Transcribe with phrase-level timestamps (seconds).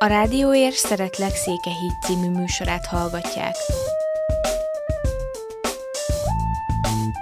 [0.00, 3.54] A Rádióér Szeretlek Székehíd című műsorát hallgatják.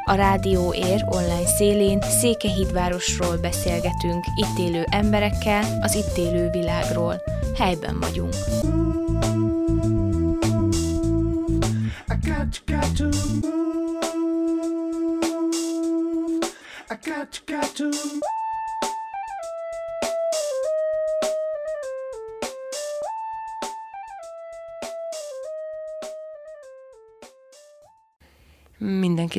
[0.05, 7.23] A Rádió Ér online szélén Székehídvárosról beszélgetünk, itt élő emberekkel, az itt élő világról.
[7.59, 8.35] Helyben vagyunk.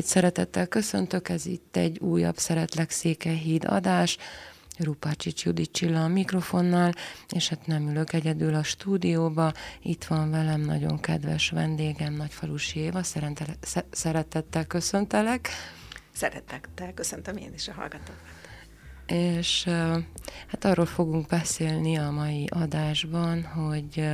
[0.07, 4.17] Szeretettel köszöntök, ez itt egy újabb Szeretlek Székelyhíd adás.
[4.79, 6.91] Rupácsics Judit Csilla a mikrofonnal,
[7.29, 9.53] és hát nem ülök egyedül a stúdióba.
[9.81, 13.01] Itt van velem nagyon kedves vendégem, Nagyfalusi Éva.
[13.91, 15.49] Szeretettel köszöntelek.
[16.13, 18.21] Szeretettel köszöntöm én is a hallgatókat.
[19.05, 19.63] És
[20.47, 24.07] hát arról fogunk beszélni a mai adásban, hogy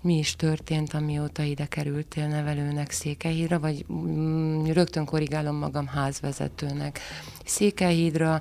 [0.00, 7.00] mi is történt, amióta ide kerültél nevelőnek Székelyhídra, vagy mm, rögtön korrigálom magam házvezetőnek
[7.44, 8.40] Székelyhídra,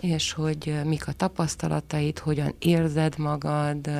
[0.00, 3.90] és hogy mik a tapasztalataid, hogyan érzed magad,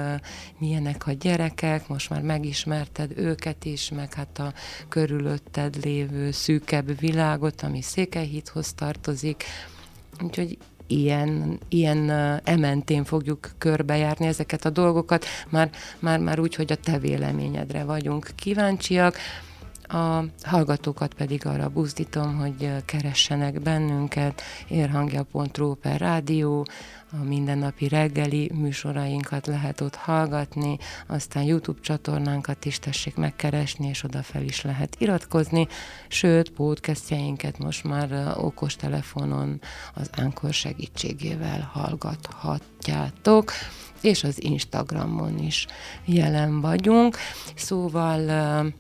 [0.58, 4.52] milyenek a gyerekek, most már megismerted őket is, meg hát a
[4.88, 9.44] körülötted lévő szűkebb világot, ami Székelyhídhoz tartozik.
[10.22, 10.58] Úgyhogy
[10.90, 12.10] ilyen, ilyen
[12.44, 18.30] ementén fogjuk körbejárni ezeket a dolgokat, már, már, már úgy, hogy a te véleményedre vagyunk
[18.34, 19.16] kíváncsiak.
[19.82, 26.66] A hallgatókat pedig arra buzdítom, hogy keressenek bennünket, érhangja.ru per rádió,
[27.12, 34.22] a mindennapi reggeli műsorainkat lehet ott hallgatni, aztán YouTube csatornánkat is tessék megkeresni, és oda
[34.22, 35.68] fel is lehet iratkozni,
[36.08, 39.60] sőt, podcastjeinket most már okostelefonon
[39.94, 43.52] az Ánkor segítségével hallgathatjátok
[44.00, 45.66] és az Instagramon is
[46.04, 47.16] jelen vagyunk.
[47.54, 48.72] Szóval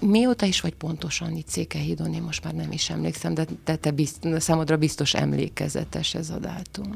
[0.00, 3.90] mióta is vagy pontosan itt Székelyhídon, én most már nem is emlékszem, de te, te
[3.90, 6.92] bizt, számodra biztos emlékezetes ez a dátum.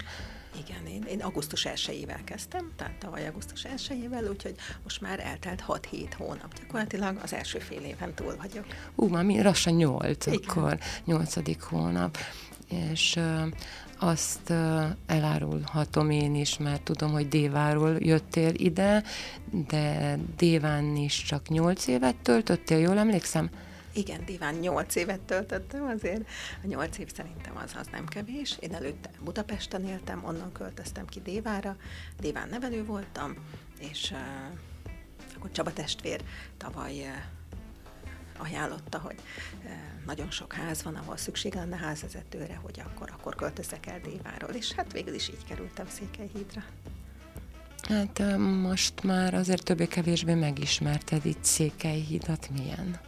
[0.69, 6.09] Igen, én, én augusztus 1-ével kezdtem, tehát tavaly augusztus 1-ével, úgyhogy most már eltelt 6-7
[6.17, 6.55] hónap.
[6.61, 8.65] Gyakorlatilag az első fél éven túl vagyok.
[8.95, 10.41] Ú, már mi lassan 8, Igen.
[10.47, 11.63] akkor 8.
[11.69, 12.19] hónap.
[12.69, 13.19] És
[13.99, 14.53] azt
[15.07, 19.03] elárulhatom én is, mert tudom, hogy Déváról jöttél ide,
[19.69, 23.51] de Déván is csak nyolc évet töltöttél, jól emlékszem?
[23.95, 26.29] Igen, Diván 8 évet töltöttem, azért
[26.63, 28.57] a 8 év szerintem az, az nem kevés.
[28.61, 31.77] Én előtte Budapesten éltem, onnan költöztem ki Dévára,
[32.21, 33.35] Déván nevelő voltam,
[33.81, 34.19] és uh,
[35.37, 36.23] akkor Csaba testvér
[36.57, 37.07] tavaly uh,
[38.39, 39.17] ajánlotta, hogy
[40.07, 44.73] nagyon sok ház van, ahol szükség lenne házvezetőre, hogy akkor, akkor költözek el Déváról, és
[44.73, 46.65] hát végül is így kerültem Székelyhídra.
[47.83, 53.01] Hát most már azért többé-kevésbé megismerted itt Székelyhídat, milyen?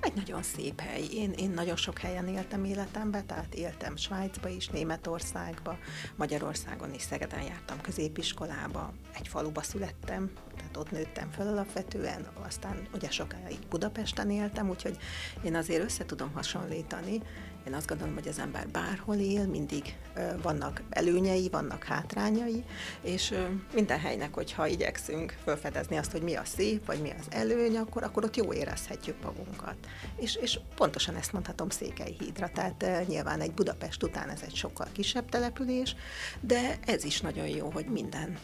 [0.00, 1.04] Egy nagyon szép hely.
[1.12, 5.78] Én, én nagyon sok helyen éltem életemben, tehát éltem Svájcba is, Németországba,
[6.16, 13.10] Magyarországon is, Szegeden jártam középiskolába, egy faluba születtem, tehát ott nőttem fel alapvetően, aztán ugye
[13.10, 14.96] sokáig Budapesten éltem, úgyhogy
[15.42, 17.22] én azért össze tudom hasonlítani
[17.68, 19.96] én azt gondolom, hogy az ember bárhol él, mindig
[20.42, 22.64] vannak előnyei, vannak hátrányai,
[23.00, 23.34] és
[23.74, 28.02] minden helynek, hogyha igyekszünk felfedezni azt, hogy mi a szép, vagy mi az előny, akkor,
[28.02, 29.74] akkor ott jó érezhetjük magunkat.
[30.16, 35.28] És, és pontosan ezt mondhatom Székelyhídra, tehát nyilván egy Budapest után ez egy sokkal kisebb
[35.28, 35.96] település,
[36.40, 38.38] de ez is nagyon jó, hogy minden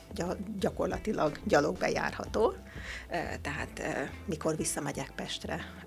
[0.59, 2.55] gyakorlatilag gyalog bejárható,
[3.41, 3.83] tehát
[4.27, 5.85] mikor visszamegyek Pestre,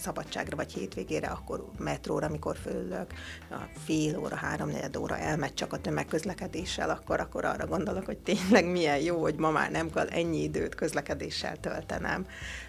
[0.00, 3.12] szabadságra vagy hétvégére, akkor metróra, amikor fölülök,
[3.50, 8.66] a fél óra, háromnegyed óra elmegy csak a tömegközlekedéssel, akkor, akkor arra gondolok, hogy tényleg
[8.66, 12.26] milyen jó, hogy ma már nem kell ennyi időt közlekedéssel töltenem.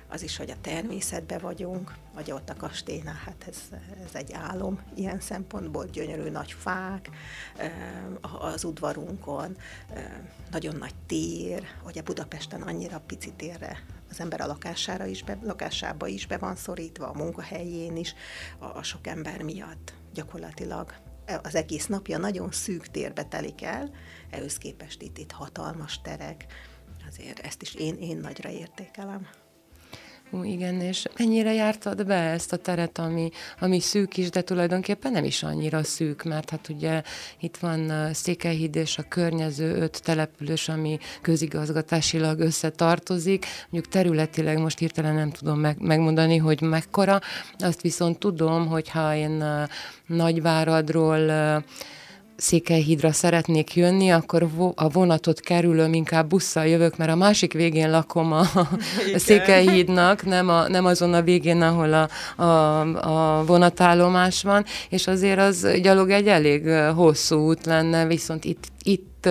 [0.07, 3.57] Az is, hogy a természetbe vagyunk, vagy ott a kastélynál, hát ez,
[4.05, 7.09] ez egy álom ilyen szempontból, gyönyörű nagy fák,
[8.39, 9.57] az udvarunkon,
[10.51, 16.07] nagyon nagy tér, ugye Budapesten annyira pici térre az ember a lakására is, be, lakásába
[16.07, 18.13] is be van szorítva, a munkahelyén is,
[18.59, 20.93] a, a sok ember miatt gyakorlatilag
[21.43, 23.91] az egész napja nagyon szűk térbe telik el,
[24.29, 26.45] ehhez képest itt, itt hatalmas terek,
[27.07, 29.27] azért ezt is én, én nagyra értékelem.
[30.43, 33.29] Igen, és mennyire jártad be ezt a teret, ami,
[33.59, 37.01] ami szűk is, de tulajdonképpen nem is annyira szűk, mert hát ugye
[37.39, 43.45] itt van Székelyhíd és a környező öt település, ami közigazgatásilag összetartozik.
[43.69, 47.19] Mondjuk területileg most hirtelen nem tudom meg, megmondani, hogy mekkora,
[47.57, 49.43] azt viszont tudom, hogy ha én
[50.05, 51.31] Nagyváradról
[52.41, 58.31] Székelyhídra szeretnék jönni, akkor a vonatot kerülöm, inkább busszal jövök, mert a másik végén lakom
[58.31, 58.39] a,
[59.15, 62.81] a Székelyhídnak, nem, a, nem azon a végén, ahol a, a,
[63.39, 69.29] a vonatállomás van, és azért az gyalog egy elég hosszú út lenne, viszont itt, itt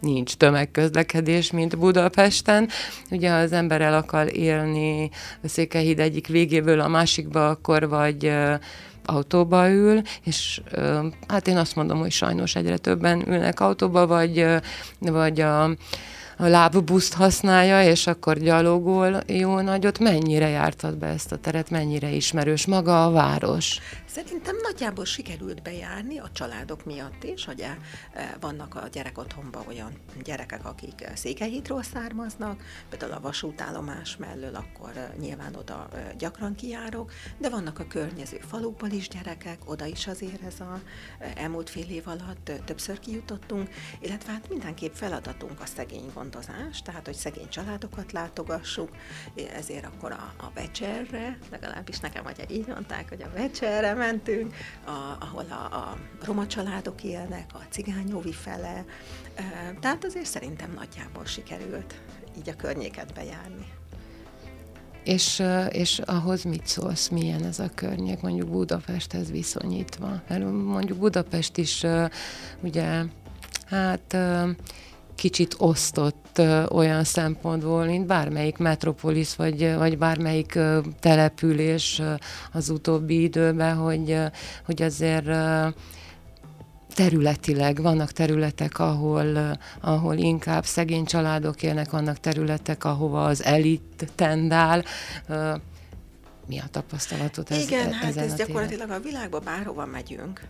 [0.00, 2.68] nincs tömegközlekedés, mint Budapesten.
[3.10, 5.10] Ugye, ha az ember el akar élni
[5.42, 8.32] a Székelyhíd egyik végéből a másikba, akkor vagy
[9.04, 10.60] autóba ül, és
[11.28, 14.46] hát én azt mondom, hogy sajnos egyre többen ülnek autóba, vagy,
[14.98, 15.70] vagy a
[16.36, 19.98] a lábbuszt használja, és akkor gyalogol jó nagyot.
[19.98, 23.78] Mennyire jártad be ezt a teret, mennyire ismerős maga a város?
[24.14, 27.76] Szerintem nagyjából sikerült bejárni a családok miatt is, hogy eh,
[28.40, 29.92] vannak a gyerekotthonban olyan
[30.24, 35.88] gyerekek, akik eh, Székelyhídról származnak, például a vasútállomás mellől, akkor eh, nyilván oda
[36.18, 40.80] gyakran kijárok, de vannak a környező falukból is gyerekek, oda is azért ez a
[41.34, 43.68] elmúlt fél év alatt többször kijutottunk,
[44.00, 48.88] illetve hát mindenképp feladatunk a szegény gondozás, tehát hogy szegény családokat látogassuk,
[49.54, 54.54] ezért akkor a, a vecserre, legalábbis nekem, hogy így mondták, hogy a vecserre mentünk,
[54.84, 58.84] a, ahol a, a roma családok élnek, a cigányóvi fele,
[59.80, 61.94] tehát azért szerintem nagyjából sikerült
[62.38, 63.72] így a környéket bejárni.
[65.04, 70.22] És, és ahhoz mit szólsz, milyen ez a környék, mondjuk Budapesthez viszonyítva?
[70.28, 71.84] Mert mondjuk Budapest is
[72.60, 73.04] ugye,
[73.66, 74.16] hát
[75.14, 76.40] kicsit osztott
[76.70, 80.58] olyan szempontból, mint bármelyik metropolis, vagy, vagy bármelyik
[81.00, 82.02] település
[82.52, 84.18] az utóbbi időben, hogy,
[84.64, 85.26] hogy azért
[86.94, 94.84] területileg vannak területek, ahol, ahol inkább szegény családok élnek, vannak területek, ahova az elit tendál.
[96.46, 100.40] Mi a tapasztalatot ez, Igen, e, hát ez gyakorlatilag a világban bárhova megyünk,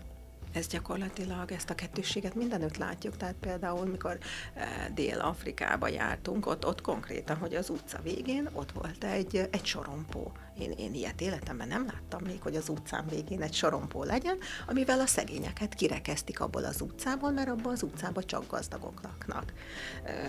[0.54, 4.18] ez gyakorlatilag ezt a kettősséget mindenütt látjuk, tehát például mikor
[4.54, 10.32] e, Dél-Afrikába jártunk, ott, ott konkrétan, hogy az utca végén ott volt egy, egy sorompó.
[10.58, 15.00] Én, én ilyet életemben nem láttam még, hogy az utcán végén egy sorompó legyen, amivel
[15.00, 19.52] a szegényeket kirekeztik abból az utcából, mert abban az utcában csak gazdagok laknak.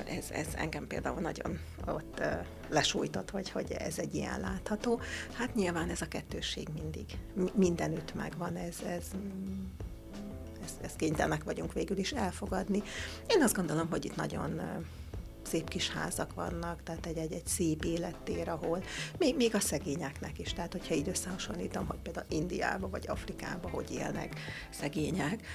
[0.06, 2.22] Ez, ez engem például nagyon ott
[2.70, 5.00] lesújtott, hogy, hogy ez egy ilyen látható.
[5.34, 7.06] Hát nyilván ez a kettősség mindig,
[7.54, 9.06] mindenütt megvan, ez, ez
[10.66, 12.84] ezt, ezt kénytelenek vagyunk végül is elfogadni.
[13.28, 14.62] Én azt gondolom, hogy itt nagyon
[15.46, 18.84] szép kis házak vannak, tehát egy, egy, egy szép élettér, ahol
[19.18, 23.92] még, még a szegényeknek is, tehát hogyha így összehasonlítom, hogy például Indiába vagy Afrikába hogy
[23.92, 24.40] élnek
[24.70, 25.48] szegények,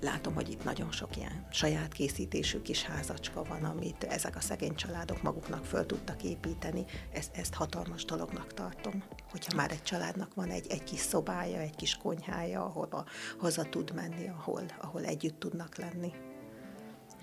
[0.00, 4.74] látom, hogy itt nagyon sok ilyen saját készítésű kis házacska van, amit ezek a szegény
[4.74, 10.50] családok maguknak föl tudtak építeni, ezt, ezt hatalmas dolognak tartom, hogyha már egy családnak van
[10.50, 13.06] egy, egy kis szobája, egy kis konyhája, ahol
[13.38, 16.12] haza tud menni, ahol, ahol együtt tudnak lenni.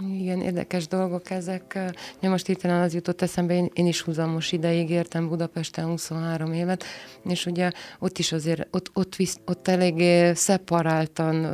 [0.08, 1.80] Igen, érdekes dolgok ezek.
[2.22, 6.84] Ja, most hirtelen az jutott eszembe, én, én is húzamos ideig értem Budapesten 23 évet,
[7.26, 11.46] és ugye ott is azért, ott, ott, visz, ott eléggé szeparáltan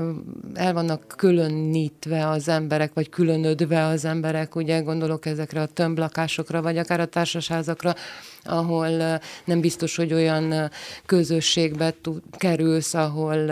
[0.53, 6.77] el vannak különítve az emberek, vagy különödve az emberek, ugye gondolok ezekre a tömblakásokra, vagy
[6.77, 7.95] akár a társasházakra,
[8.43, 10.69] ahol nem biztos, hogy olyan
[11.05, 11.93] közösségbe
[12.31, 13.49] kerülsz, ahol,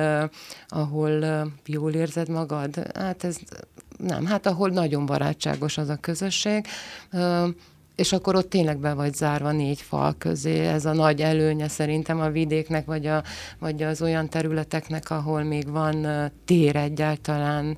[0.67, 2.97] ahol jól érzed magad.
[2.97, 3.37] Hát ez
[4.03, 6.65] nem, hát ahol nagyon barátságos az a közösség,
[7.95, 10.65] és akkor ott tényleg be vagy zárva négy fal közé.
[10.65, 13.23] Ez a nagy előnye szerintem a vidéknek, vagy, a,
[13.59, 16.07] vagy az olyan területeknek, ahol még van
[16.45, 17.77] tér egyáltalán,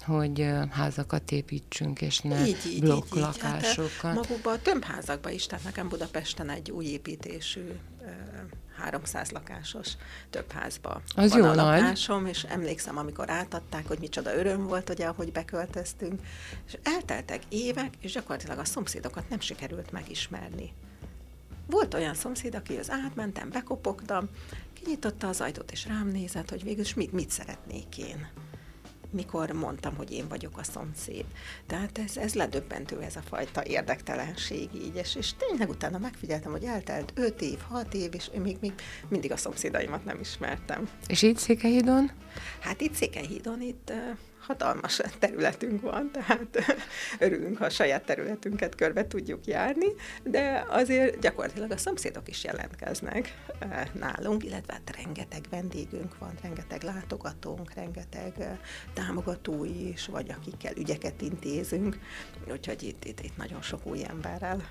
[0.00, 4.00] hogy házakat építsünk, és ne így, így, blokklakásokat.
[4.00, 7.60] Hát, magukban a tömbházakban is, tehát nekem Budapesten egy új építésű
[8.80, 9.88] 300 lakásos
[10.30, 12.30] több házba Az van jó a lakásom, nagy.
[12.30, 16.20] és emlékszem, amikor átadták, hogy micsoda öröm volt, ugye, ahogy beköltöztünk,
[16.66, 20.72] és elteltek évek, és gyakorlatilag a szomszédokat nem sikerült megismerni.
[21.66, 24.28] Volt olyan szomszéd, aki az átmentem, bekopogtam,
[24.72, 28.28] kinyitotta az ajtót, és rám nézett, hogy végül mit, mit szeretnék én
[29.12, 31.24] mikor mondtam, hogy én vagyok a szomszéd.
[31.66, 36.64] Tehát ez, ez ledöbbentő, ez a fajta érdektelenség így, és, és tényleg utána megfigyeltem, hogy
[36.64, 38.72] eltelt 5 év, 6 év, és én még, még
[39.08, 40.88] mindig a szomszédaimat nem ismertem.
[41.06, 42.10] És itt Székelyhídon?
[42.60, 43.92] Hát itt Székelyhídon, itt
[44.40, 46.58] hatalmas területünk van, tehát
[47.18, 49.86] örülünk, ha a saját területünket körbe tudjuk járni,
[50.22, 53.44] de azért gyakorlatilag a szomszédok is jelentkeznek
[53.92, 58.58] nálunk, illetve hát rengeteg vendégünk van, rengeteg látogatónk, rengeteg
[58.92, 61.98] támogatói is, vagy akikkel ügyeket intézünk,
[62.50, 64.62] úgyhogy itt, itt, itt nagyon sok új emberrel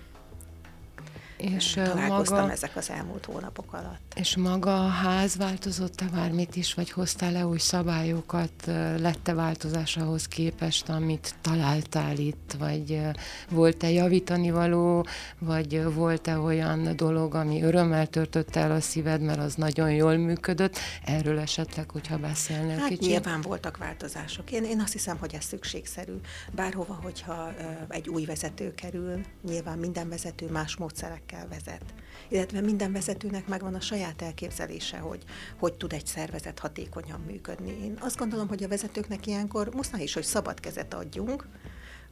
[1.39, 4.13] és találkoztam maga, ezek az elmúlt hónapok alatt.
[4.15, 8.51] És maga a ház változott-e bármit is, vagy hoztál-e új szabályokat,
[8.97, 13.01] lette változás ahhoz képest, amit találtál itt, vagy
[13.49, 15.05] volt-e javítani való,
[15.39, 20.77] vagy volt-e olyan dolog, ami örömmel törtött el a szíved, mert az nagyon jól működött?
[21.05, 23.09] Erről esetleg, hogyha beszélnél hát kicsit.
[23.09, 24.51] nyilván voltak változások.
[24.51, 26.13] Én, én azt hiszem, hogy ez szükségszerű.
[26.51, 27.53] Bárhova, hogyha
[27.87, 31.93] egy új vezető kerül, nyilván minden vezető más módszerek módszerekkel vezet.
[32.27, 35.23] Illetve minden vezetőnek megvan a saját elképzelése, hogy
[35.59, 37.83] hogy tud egy szervezet hatékonyan működni.
[37.83, 41.47] Én azt gondolom, hogy a vezetőknek ilyenkor muszáj is, hogy szabad kezet adjunk,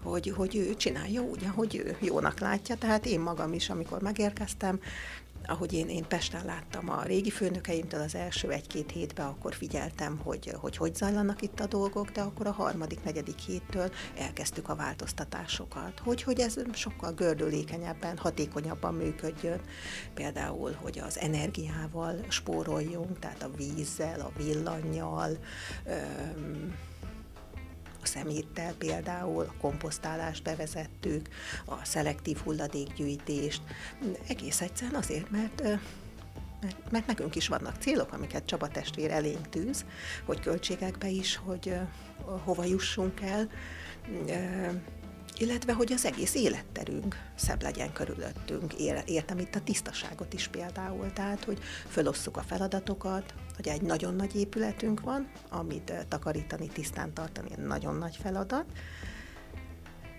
[0.04, 2.76] hogy, hogy ő csinálja úgy, ahogy ő jónak látja.
[2.76, 4.80] Tehát én magam is, amikor megérkeztem,
[5.48, 10.54] ahogy én, én Pesten láttam a régi főnökeimtől az első egy-két hétben, akkor figyeltem, hogy,
[10.60, 16.00] hogy hogy zajlanak itt a dolgok, de akkor a harmadik, negyedik héttől elkezdtük a változtatásokat,
[16.00, 19.62] hogy, hogy ez sokkal gördülékenyebben, hatékonyabban működjön.
[20.14, 25.38] Például, hogy az energiával spóroljunk, tehát a vízzel, a villannyal,
[25.86, 26.76] öm,
[28.08, 31.28] szeméttel például, a komposztálást bevezettük,
[31.66, 33.62] a szelektív hulladékgyűjtést,
[34.28, 35.62] egész egyszerűen azért, mert
[36.62, 39.86] mert, mert nekünk is vannak célok, amiket Csaba testvér elénk tűz,
[40.26, 43.50] hogy költségekbe is, hogy uh, hova jussunk el.
[44.26, 44.74] Uh,
[45.40, 48.74] illetve hogy az egész életterünk szebb legyen körülöttünk.
[49.06, 54.36] Értem itt a tisztaságot is például, tehát hogy fölosszuk a feladatokat, hogy egy nagyon nagy
[54.36, 58.66] épületünk van, amit takarítani, tisztán tartani, nagyon nagy feladat.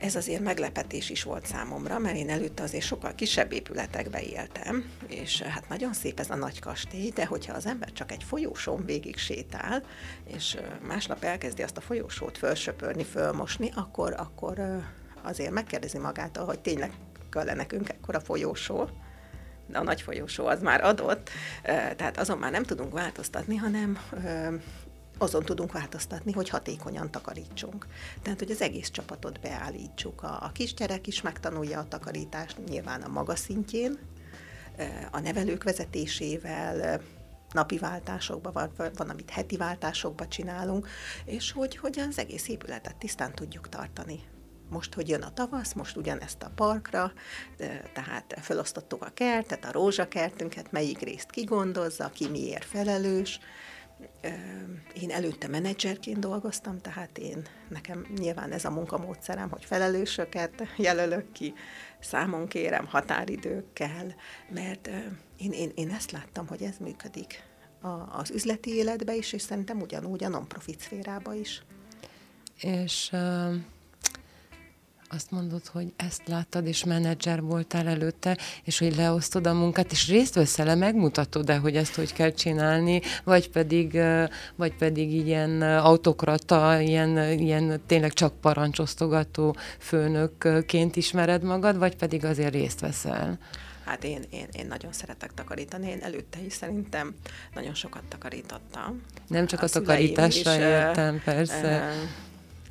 [0.00, 5.42] Ez azért meglepetés is volt számomra, mert én előtte azért sokkal kisebb épületekbe éltem, és
[5.42, 9.16] hát nagyon szép ez a nagy kastély, de hogyha az ember csak egy folyósón végig
[9.16, 9.82] sétál,
[10.24, 10.56] és
[10.86, 14.82] másnap elkezdi azt a folyósót fölsöpörni, fölmosni, akkor, akkor
[15.22, 16.92] azért megkérdezi magától, hogy tényleg
[17.30, 18.88] kell nekünk ekkor a folyósó,
[19.66, 21.30] de a nagy folyósó az már adott,
[21.96, 23.98] tehát azon már nem tudunk változtatni, hanem
[25.18, 27.86] azon tudunk változtatni, hogy hatékonyan takarítsunk.
[28.22, 30.22] Tehát, hogy az egész csapatot beállítsuk.
[30.22, 33.98] A, a kisgyerek is megtanulja a takarítást, nyilván a maga szintjén,
[35.10, 37.00] a nevelők vezetésével,
[37.52, 40.88] napi váltásokban, van, van, amit heti váltásokban csinálunk,
[41.24, 44.20] és hogy, hogy az egész épületet tisztán tudjuk tartani
[44.70, 47.12] most, hogy jön a tavasz, most ugyanezt a parkra,
[47.92, 53.40] tehát felosztottuk a kertet, a rózsakertünket, melyik részt kigondozza, ki miért felelős.
[55.00, 61.54] Én előtte menedzserként dolgoztam, tehát én, nekem nyilván ez a munkamódszerem, hogy felelősöket jelölök ki,
[62.00, 64.14] számon kérem határidőkkel,
[64.50, 64.90] mert
[65.36, 67.42] én, én, én ezt láttam, hogy ez működik
[67.80, 71.62] a, az üzleti életbe is, és szerintem ugyanúgy a non-profit szférába is.
[72.60, 73.54] És uh
[75.08, 80.08] azt mondod, hogy ezt láttad, és menedzser voltál előtte, és hogy leosztod a munkát, és
[80.08, 84.00] részt veszel-e, megmutatod-e, hogy ezt hogy kell csinálni, vagy pedig,
[84.56, 92.52] vagy pedig ilyen autokrata, ilyen, ilyen tényleg csak parancsosztogató főnökként ismered magad, vagy pedig azért
[92.52, 93.38] részt veszel?
[93.84, 97.14] Hát én, én, én nagyon szeretek takarítani, én előtte is szerintem
[97.54, 99.02] nagyon sokat takarítottam.
[99.26, 101.78] Nem csak a, a takarításra értem, persze.
[101.78, 102.27] Uh,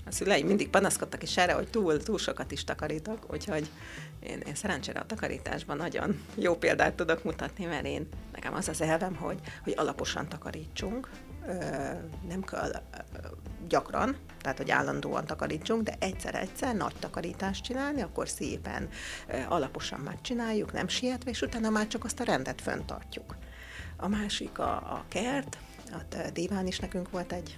[0.08, 3.70] a szüleim mindig panaszkodtak is erre, hogy túl, túl sokat is takarítok, úgyhogy
[4.20, 8.82] én, én szerencsére a takarításban nagyon jó példát tudok mutatni, mert én, nekem az az
[8.82, 11.10] elvem, hogy, hogy alaposan takarítsunk,
[12.28, 12.72] nem kell
[13.68, 18.90] gyakran, tehát hogy állandóan takarítsunk, de egyszer-egyszer nagy takarítást csinálni, akkor szépen
[19.48, 23.36] alaposan megcsináljuk, nem sietve, és utána már csak azt a rendet föntartjuk.
[23.98, 25.58] A másik a, a kert,
[25.96, 27.58] ott Déván is nekünk volt egy,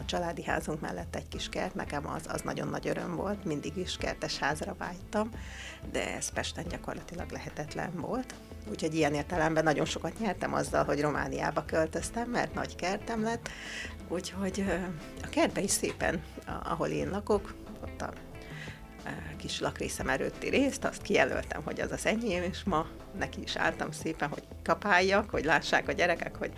[0.00, 3.76] a családi házunk mellett egy kis kert, nekem az, az nagyon nagy öröm volt, mindig
[3.76, 5.30] is kertes házra vágytam,
[5.92, 8.34] de ez Pesten gyakorlatilag lehetetlen volt.
[8.70, 13.48] Úgyhogy ilyen értelemben nagyon sokat nyertem azzal, hogy Romániába költöztem, mert nagy kertem lett.
[14.08, 14.64] Úgyhogy
[15.22, 16.22] a kertbe is szépen,
[16.62, 18.12] ahol én lakok, ott a
[19.36, 22.86] kis lakrészem erőtti részt, azt kijelöltem, hogy az az enyém, és ma
[23.18, 26.50] neki is álltam szépen, hogy kapáljak, hogy lássák a gyerekek, hogy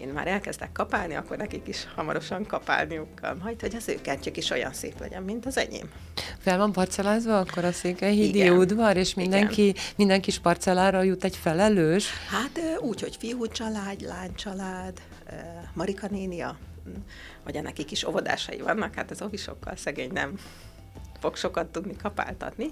[0.00, 4.36] én már elkezdek kapálni, akkor nekik is hamarosan kapálniuk kell majd, hogy az ő kertjük
[4.36, 5.90] is olyan szép legyen, mint az enyém.
[6.38, 12.10] Fel van parcelázva akkor a Székelyhídi udvar, és mindenki, minden kis parcellára jut egy felelős?
[12.30, 15.00] Hát úgy, hogy fiú család, lány család,
[15.74, 16.58] Marika nénia,
[17.44, 20.38] vagy nekik is óvodásai vannak, hát az ovisokkal szegény nem
[21.20, 22.70] fog sokat tudni kapáltatni,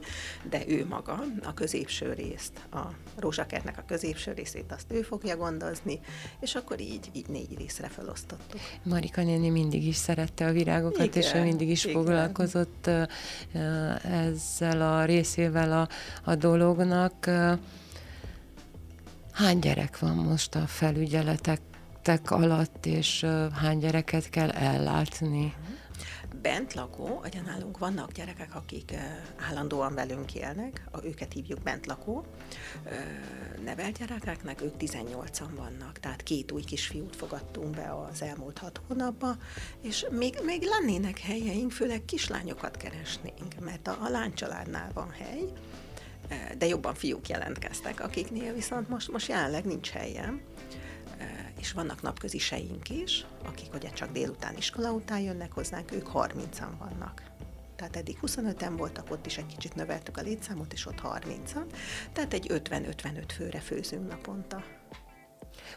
[0.50, 2.78] de ő maga a középső részt, a
[3.17, 6.00] rózsakertnek a középső részét azt ő fogja gondozni,
[6.40, 8.61] és akkor így, így négy részre felosztottuk.
[8.83, 11.97] Marika néni mindig is szerette a virágokat, igen, és ő mindig is igen.
[11.97, 12.90] foglalkozott
[14.02, 15.88] ezzel a részével a,
[16.31, 17.31] a dolognak.
[19.33, 21.61] hány gyerek van most a felügyeletek
[22.25, 25.55] alatt, és hány gyereket kell ellátni?
[26.42, 28.95] Bent lakó, ugye nálunk vannak gyerekek, akik
[29.49, 32.25] állandóan velünk élnek, őket hívjuk bent lakó,
[33.64, 39.38] nevelt gyerekeknek, ők 18-an vannak, tehát két új kisfiút fogadtunk be az elmúlt hat hónapban,
[39.83, 45.45] és még, még lennének helyeink, főleg kislányokat keresnénk, mert a, a lánycsaládnál van hely,
[46.59, 50.40] de jobban fiúk jelentkeztek, akiknél viszont most, most jelenleg nincs helyem
[51.59, 57.23] és vannak napköziseink is, akik ugye csak délután iskola után jönnek hozzánk, ők 30-an vannak.
[57.77, 61.65] Tehát eddig 25-en voltak, ott is egy kicsit növeltük a létszámot, és ott 30-an.
[62.13, 64.65] Tehát egy 50-55 főre főzünk naponta.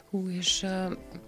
[0.09, 0.65] Hú, és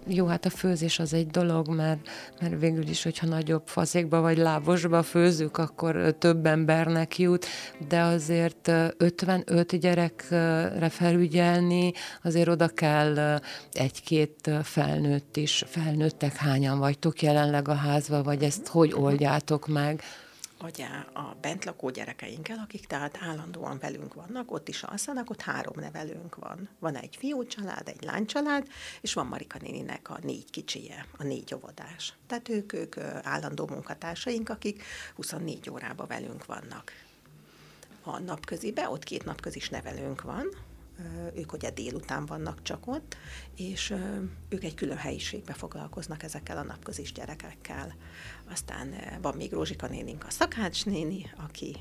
[0.06, 2.08] jó, hát a főzés az egy dolog, mert,
[2.40, 7.46] mert végül is, hogyha nagyobb faszékba vagy lábosba főzünk, akkor több embernek jut,
[7.88, 11.92] de azért 55 gyerekre felügyelni,
[12.22, 13.40] azért oda kell
[13.72, 15.64] egy-két felnőtt is.
[15.66, 20.02] Felnőttek hányan vagytok jelenleg a házba, vagy ezt hogy oldjátok meg?
[20.64, 26.34] Ugye a bentlakó gyerekeinkkel, akik tehát állandóan velünk vannak, ott is alszanak, ott három nevelőnk
[26.34, 26.68] van.
[26.78, 28.68] Van egy fiú család, egy lánycsalád,
[29.00, 32.14] és van Marika néninek a négy kicsije, a négy óvodás.
[32.26, 34.82] Tehát ők, ők állandó munkatársaink, akik
[35.14, 36.92] 24 órában velünk vannak.
[38.02, 40.46] A napközibe, ott két napközis nevelőnk van,
[41.34, 43.16] ők ugye délután vannak csak ott,
[43.56, 43.94] és
[44.48, 47.94] ők egy külön helyiségbe foglalkoznak ezekkel a napközis gyerekekkel.
[48.50, 51.76] Aztán van még Rózsika nénink, a szakács néni, aki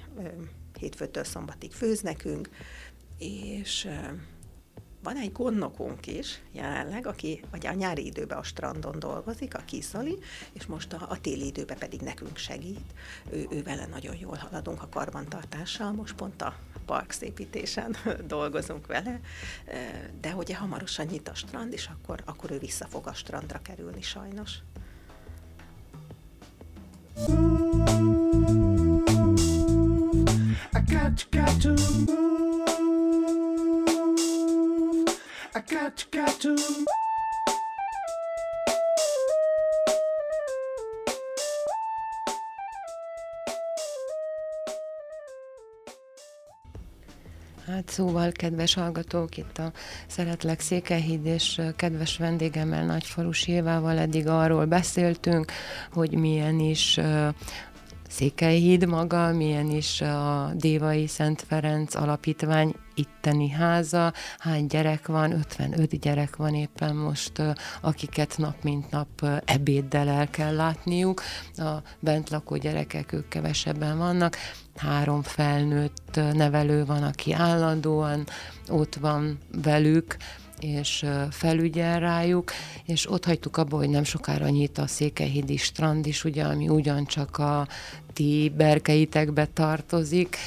[0.80, 2.50] hétfőtől szombatig főz nekünk,
[3.18, 3.90] és
[5.04, 10.18] van egy gondnokunk is jelenleg, aki vagy a nyári időben a strandon dolgozik, a Kiszali,
[10.54, 12.94] és most a, a téli időben pedig nekünk segít.
[13.32, 16.56] Ő, ő vele nagyon jól haladunk a karbantartással, most pont a
[16.86, 17.96] parkszépítésen
[18.28, 19.20] dolgozunk vele,
[20.22, 24.02] de ugye hamarosan nyit a strand, és akkor, akkor ő vissza fog a strandra kerülni
[24.02, 24.58] sajnos.
[30.76, 32.83] I got, got to move.
[35.56, 36.56] I got, got to
[47.66, 49.72] Hát szóval, kedves hallgatók, itt a
[50.08, 55.52] Szeretlek Székelyhíd, és kedves vendégemmel Nagyfalusi Évával eddig arról beszéltünk,
[55.92, 57.00] hogy milyen is
[58.10, 66.00] Székelyhíd maga, milyen is a Dévai Szent Ferenc Alapítvány itteni háza, hány gyerek van, 55
[66.00, 67.42] gyerek van éppen most,
[67.82, 71.22] akiket nap mint nap ebéddel el kell látniuk.
[71.58, 74.38] A bent lakó gyerekek, ők kevesebben vannak,
[74.76, 78.28] három felnőtt nevelő van, aki állandóan
[78.70, 80.18] ott van velük,
[80.64, 82.52] és felügyel rájuk,
[82.86, 87.38] és ott hagytuk abba, hogy nem sokára nyit a Székelyhídi strand is, ugye, ami ugyancsak
[87.38, 87.68] a
[88.14, 90.38] ti berkeitekbe tartozik.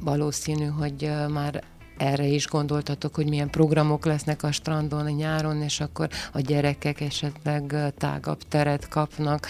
[0.00, 1.62] Valószínű, hogy már
[1.96, 7.00] erre is gondoltatok, hogy milyen programok lesznek a strandon a nyáron, és akkor a gyerekek
[7.00, 9.46] esetleg tágabb teret kapnak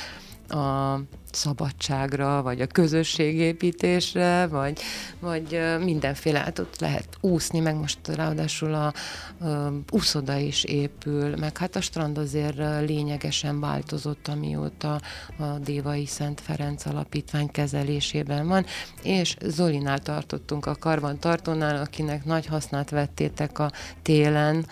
[0.48, 1.00] a
[1.34, 4.80] szabadságra, vagy a közösségépítésre, vagy,
[5.20, 8.86] vagy mindenféle, hát ott lehet úszni, meg most ráadásul a,
[9.44, 15.00] a úszoda is épül, meg hát a strand azért lényegesen változott, amióta
[15.38, 18.66] a Dévai Szent Ferenc Alapítvány kezelésében van,
[19.02, 23.70] és Zolinál tartottunk a karbantartónál, akinek nagy hasznát vettétek a
[24.02, 24.66] télen,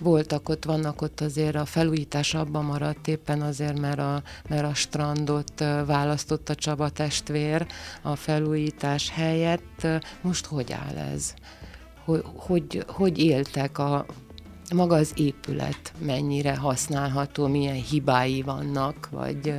[0.00, 4.74] voltak ott, vannak ott azért a felújítás abban maradt éppen azért, mert a, mert a
[4.74, 7.66] strandot választotta Csaba testvér
[8.02, 9.86] a felújítás helyett.
[10.20, 11.34] Most hogy áll ez?
[12.04, 14.06] Hogy, hogy, hogy éltek a,
[14.74, 19.54] maga az épület mennyire használható, milyen hibái vannak, vagy,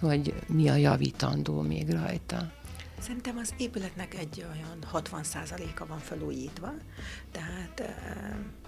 [0.00, 2.52] vagy mi a javítandó még rajta?
[2.98, 6.72] Szerintem az épületnek egy olyan 60%-a van felújítva,
[7.32, 7.82] tehát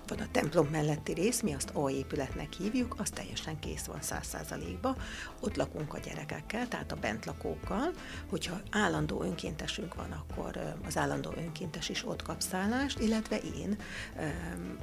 [0.09, 4.27] van a templom melletti rész, mi azt A épületnek hívjuk, az teljesen kész van száz
[4.27, 4.97] százalékba.
[5.41, 7.91] Ott lakunk a gyerekekkel, tehát a bentlakókkal,
[8.29, 13.79] hogyha állandó önkéntesünk van, akkor az állandó önkéntes is ott kap szállást, illetve én,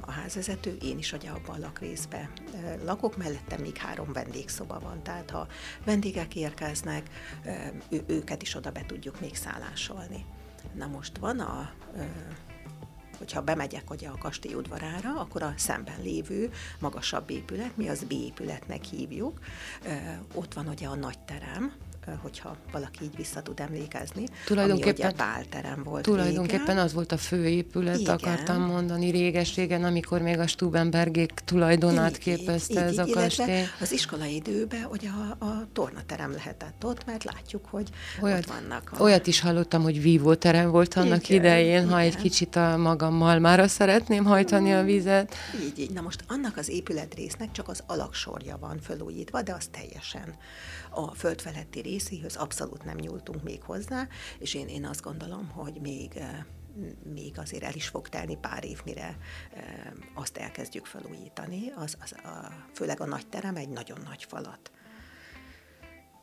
[0.00, 2.30] a házvezető, én is ugye abban a lakrészben
[2.84, 5.46] lakok, mellettem még három vendégszoba van, tehát ha
[5.84, 7.10] vendégek érkeznek,
[8.06, 10.24] őket is oda be tudjuk még szállásolni.
[10.74, 11.70] Na most van a
[13.18, 18.12] hogyha bemegyek ugye a kastély udvarára, akkor a szemben lévő magasabb épület, mi az B
[18.12, 19.38] épületnek hívjuk,
[20.34, 21.72] ott van ugye a nagy terem,
[22.22, 24.24] hogyha valaki így vissza tud emlékezni.
[24.46, 26.84] Tulajdonképpen, ami ugye bálterem volt Tulajdonképpen régen.
[26.84, 28.14] az volt a főépület, Igen.
[28.14, 33.64] akartam mondani réges-régen, amikor még a Stubenbergék tulajdonát Így, képezte így, ez így, a kastély.
[33.80, 37.88] Az iskolai időben ugye a, a tornaterem lehetett ott, mert látjuk, hogy
[38.20, 38.90] Olyat, ott vannak.
[38.98, 39.02] A...
[39.02, 42.22] olyat is hallottam, hogy vívóterem volt annak Igen, idején, ha egy igen.
[42.22, 45.34] kicsit a magammal mára szeretném hajtani a vizet.
[45.62, 45.90] Így, így.
[45.90, 50.34] Na most annak az épületrésznek csak az alaksorja van fölújítva, de az teljesen
[50.90, 56.20] a földfeletti részéhez abszolút nem nyúltunk még hozzá, és én, én azt gondolom, hogy még
[57.14, 59.18] még azért el is fog telni pár év, mire
[60.14, 64.70] azt elkezdjük felújítani, az, az a, főleg a nagy terem egy nagyon nagy falat.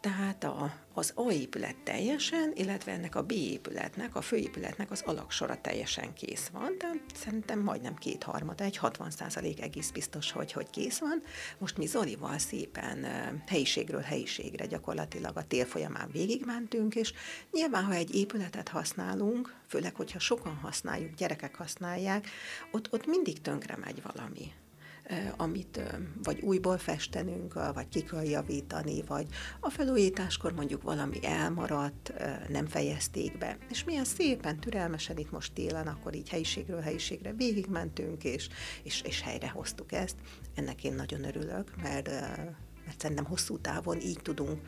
[0.04, 5.62] Tehát a, az A épület teljesen, illetve ennek a B épületnek, a főépületnek az alaksora
[5.62, 11.00] teljesen kész van, de szerintem majdnem kétharmada, egy 60 százalék egész biztos, hogy, hogy kész
[11.00, 11.24] van.
[11.58, 13.06] Most mi Zolival szépen
[13.48, 17.14] helyiségről helyiségre gyakorlatilag a tél folyamán végigmentünk, és
[17.52, 22.28] nyilván, ha egy épületet használunk, főleg, hogyha sokan használjuk, gyerekek használják,
[22.72, 24.52] ott, ott mindig tönkre megy valami
[25.38, 25.82] amit
[26.24, 29.26] vagy újból festenünk, vagy ki kell javítani, vagy
[29.60, 32.14] a felújításkor mondjuk valami elmaradt,
[32.50, 33.58] nem fejezték be.
[33.70, 38.48] És milyen szépen, türelmesen itt most télen, akkor így helyiségről helyiségre végigmentünk, és,
[38.84, 40.16] és, és helyrehoztuk ezt.
[40.56, 42.10] Ennek én nagyon örülök, mert
[42.86, 44.60] mert szerintem hosszú távon így tudunk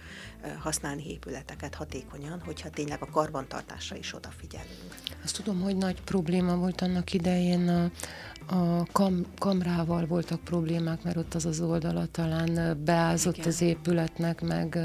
[0.60, 4.96] használni épületeket hatékonyan, hogyha tényleg a karbantartásra is odafigyelünk.
[5.24, 7.92] Azt tudom, hogy nagy probléma volt annak idején a,
[8.56, 13.48] a kam, kamrával voltak problémák, mert ott az az oldala talán beázott Igen.
[13.48, 14.80] az épületnek, meg,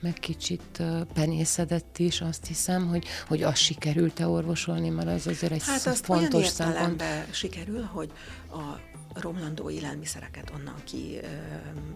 [0.00, 0.82] meg kicsit
[1.14, 6.04] penészedett is, azt hiszem, hogy, hogy azt sikerült-e orvosolni, mert az azért egy hát azt
[6.04, 7.02] fontos szempont.
[7.30, 8.12] sikerül, hogy
[8.50, 11.26] a romlandó élelmiszereket onnan ki ö,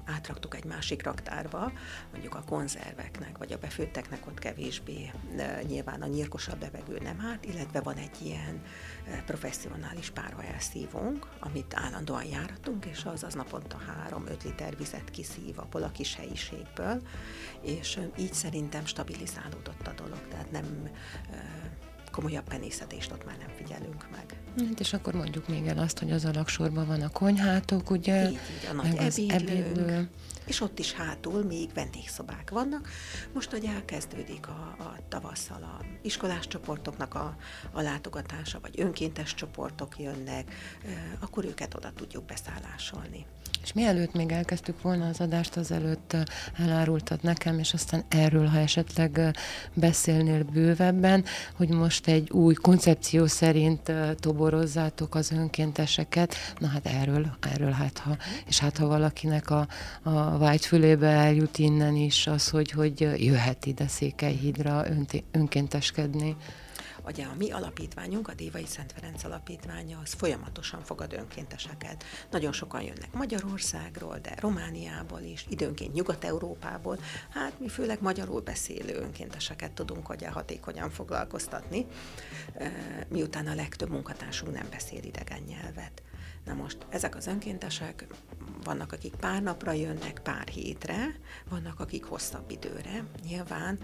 [0.05, 1.72] átraktuk egy másik raktárba,
[2.11, 7.44] mondjuk a konzerveknek, vagy a befőtteknek ott kevésbé ö, nyilván a nyírkosabb levegő nem árt,
[7.44, 8.62] illetve van egy ilyen
[9.07, 13.79] ö, professzionális párhaelszívónk, amit állandóan járatunk, és az az naponta
[14.11, 17.03] 3-5 liter vizet kiszív abból a kis helyiségből,
[17.62, 20.90] és ö, így szerintem stabilizálódott a dolog, tehát nem
[21.33, 21.37] ö,
[22.12, 24.37] komolyabb penészedést ott már nem figyelünk meg.
[24.59, 28.25] Hát és akkor mondjuk még el azt, hogy az alaksorban van a konyhátok, ugye?
[28.25, 30.09] Így, így a nagy ebédlő.
[30.46, 32.88] És ott is hátul még vendégszobák vannak.
[33.35, 37.37] Most, hogy elkezdődik a, a tavasszal a iskolás csoportoknak a,
[37.72, 40.55] a látogatása, vagy önkéntes csoportok jönnek,
[41.20, 43.27] akkor őket oda tudjuk beszállásolni.
[43.62, 46.16] És mielőtt még elkezdtük volna az adást, azelőtt
[46.59, 49.37] elárultad nekem, és aztán erről, ha esetleg
[49.75, 51.25] beszélnél bővebben,
[51.57, 56.35] hogy most egy új koncepció szerint toborozzátok az önkénteseket.
[56.59, 59.67] Na hát erről, erről hát ha, és hát ha valakinek a,
[60.03, 64.85] a vágyfülébe eljut innen is az, hogy, hogy jöhet ide Székelyhídra
[65.31, 66.37] önkénteskedni.
[67.07, 72.05] Ugye a mi alapítványunk, a Dévai Szent Ferenc alapítványa, az folyamatosan fogad önkénteseket.
[72.31, 76.99] Nagyon sokan jönnek Magyarországról, de Romániából is, időnként Nyugat-Európából.
[77.31, 81.87] Hát mi főleg magyarul beszélő önkénteseket tudunk ugye hatékonyan foglalkoztatni,
[83.09, 86.03] miután a legtöbb munkatársunk nem beszél idegen nyelvet.
[86.45, 88.07] Na most ezek az önkéntesek,
[88.65, 93.05] vannak, akik pár napra jönnek, pár hétre, vannak, akik hosszabb időre.
[93.25, 93.79] Nyilván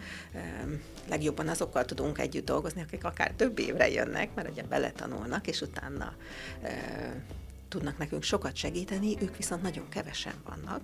[1.09, 6.15] legjobban azokkal tudunk együtt dolgozni, akik akár több évre jönnek, mert ugye beletanulnak, és utána
[7.69, 10.81] tudnak nekünk sokat segíteni, ők viszont nagyon kevesen vannak.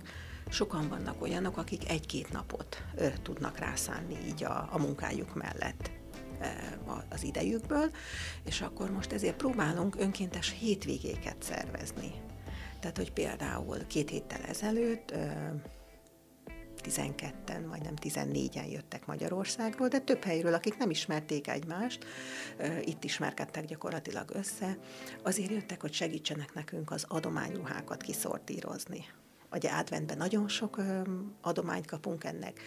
[0.49, 5.89] Sokan vannak olyanok, akik egy-két napot ö, tudnak rászánni így a, a munkájuk mellett
[7.09, 7.91] az idejükből,
[8.45, 12.11] és akkor most ezért próbálunk önkéntes hétvégéket szervezni.
[12.79, 15.13] Tehát, hogy például két héttel ezelőtt
[16.83, 22.05] 12-en, majdnem 14-en jöttek Magyarországról, de több helyről, akik nem ismerték egymást,
[22.83, 24.77] itt ismerkedtek gyakorlatilag össze,
[25.23, 29.05] azért jöttek, hogy segítsenek nekünk az adományruhákat kiszortírozni
[29.55, 30.77] ugye adventben nagyon sok
[31.41, 32.59] adományt kapunk ennek,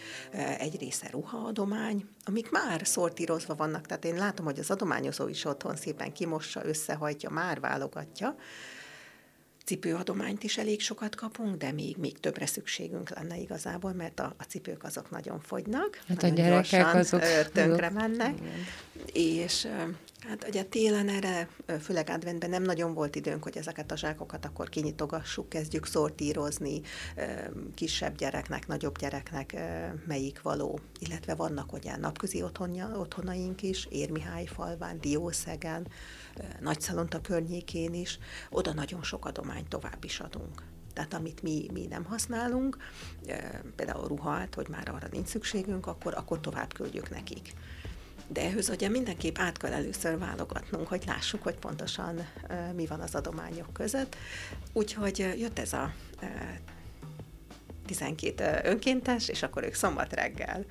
[0.57, 5.75] egy része ruhaadomány, amik már szortírozva vannak, tehát én látom, hogy az adományozó is otthon
[5.75, 8.35] szépen kimossa, összehajtja, már válogatja,
[9.69, 14.43] cipőadományt is elég sokat kapunk, de még, még többre szükségünk lenne igazából, mert a, a
[14.43, 15.99] cipők azok nagyon fogynak.
[16.07, 17.21] Hát a gyerekek azok
[17.53, 18.33] tönkre mennek.
[18.39, 18.65] Igen.
[19.13, 19.67] És
[20.27, 21.49] Hát ugye télen erre,
[21.81, 26.81] főleg adventben nem nagyon volt időnk, hogy ezeket a zsákokat akkor kinyitogassuk, kezdjük szortírozni
[27.73, 29.55] kisebb gyereknek, nagyobb gyereknek
[30.07, 35.87] melyik való, illetve vannak ugye napközi otthonja, otthonaink is, Érmihály falván, Diószegen,
[36.59, 40.63] Nagyszalonta környékén is, oda nagyon sok adományt tovább is adunk.
[40.93, 42.77] Tehát amit mi, mi nem használunk,
[43.75, 47.53] például ruhát, hogy már arra nincs szükségünk, akkor, akkor tovább küldjük nekik.
[48.33, 52.27] De ehhez ugye mindenképp át kell először válogatnunk, hogy lássuk, hogy pontosan
[52.75, 54.15] mi van az adományok között.
[54.73, 55.93] Úgyhogy jött ez a
[57.85, 60.65] 12 önkéntes, és akkor ők szombat reggel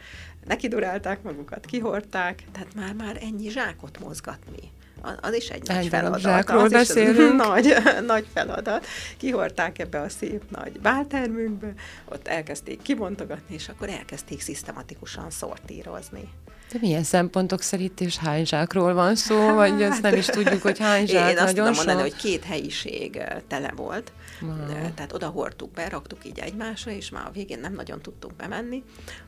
[0.44, 4.72] nekidurálták magukat, kihorták, tehát már, már ennyi zsákot mozgatni
[5.20, 6.50] az is egy nagy feladat.
[6.50, 7.34] Az beszélünk.
[7.46, 7.74] nagy,
[8.06, 8.86] nagy feladat.
[9.16, 11.72] Kihorták ebbe a szép nagy báltermünkbe,
[12.04, 16.28] ott elkezdték kibontogatni, és akkor elkezdték szisztematikusan szortírozni.
[16.72, 20.62] De milyen szempontok szerint és hány zsákról van szó, hát, vagy ezt nem is tudjuk,
[20.62, 24.90] hogy hány zsák, Én azt nagyon tudom mondani, hogy két helyiség tele volt, Wow.
[24.94, 28.83] Tehát oda hordtuk be, raktuk így egymásra, és már a végén nem nagyon tudtunk bemenni,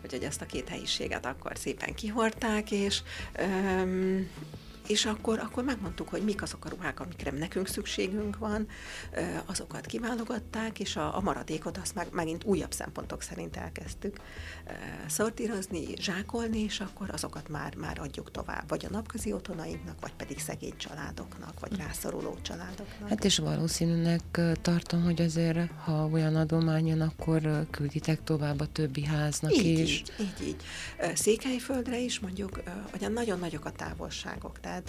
[0.05, 3.03] úgyhogy ezt a két helyiséget akkor szépen kihordták, és
[3.39, 4.29] öm,
[4.91, 8.67] és akkor, akkor megmondtuk, hogy mik azok a ruhák, amikre nekünk szükségünk van,
[9.47, 14.17] azokat kiválogatták, és a, a maradékot azt meg, megint újabb szempontok szerint elkezdtük
[15.07, 20.39] szortírozni, zsákolni, és akkor azokat már, már adjuk tovább, vagy a napközi otthonainknak, vagy pedig
[20.39, 23.09] szegény családoknak, vagy rászoruló családoknak.
[23.09, 29.05] Hát és valószínűnek tartom, hogy azért, ha olyan adomány jön, akkor külditek tovább a többi
[29.05, 29.91] háznak így, is.
[29.99, 30.63] Így, így, így.
[31.15, 34.80] Székelyföldre is mondjuk, hogy nagyon nagyok a távolságok, tehát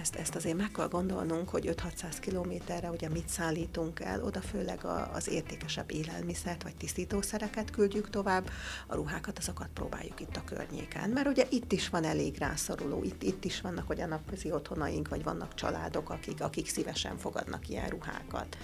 [0.00, 4.84] ezt, ezt azért meg kell gondolnunk, hogy 5-600 kilométerre ugye mit szállítunk el, oda főleg
[5.12, 8.50] az értékesebb élelmiszert vagy tisztítószereket küldjük tovább,
[8.86, 13.22] a ruhákat azokat próbáljuk itt a környéken, mert ugye itt is van elég rászoruló, itt,
[13.22, 18.56] itt is vannak olyan napközi otthonaink, vagy vannak családok, akik, akik szívesen fogadnak ilyen ruhákat.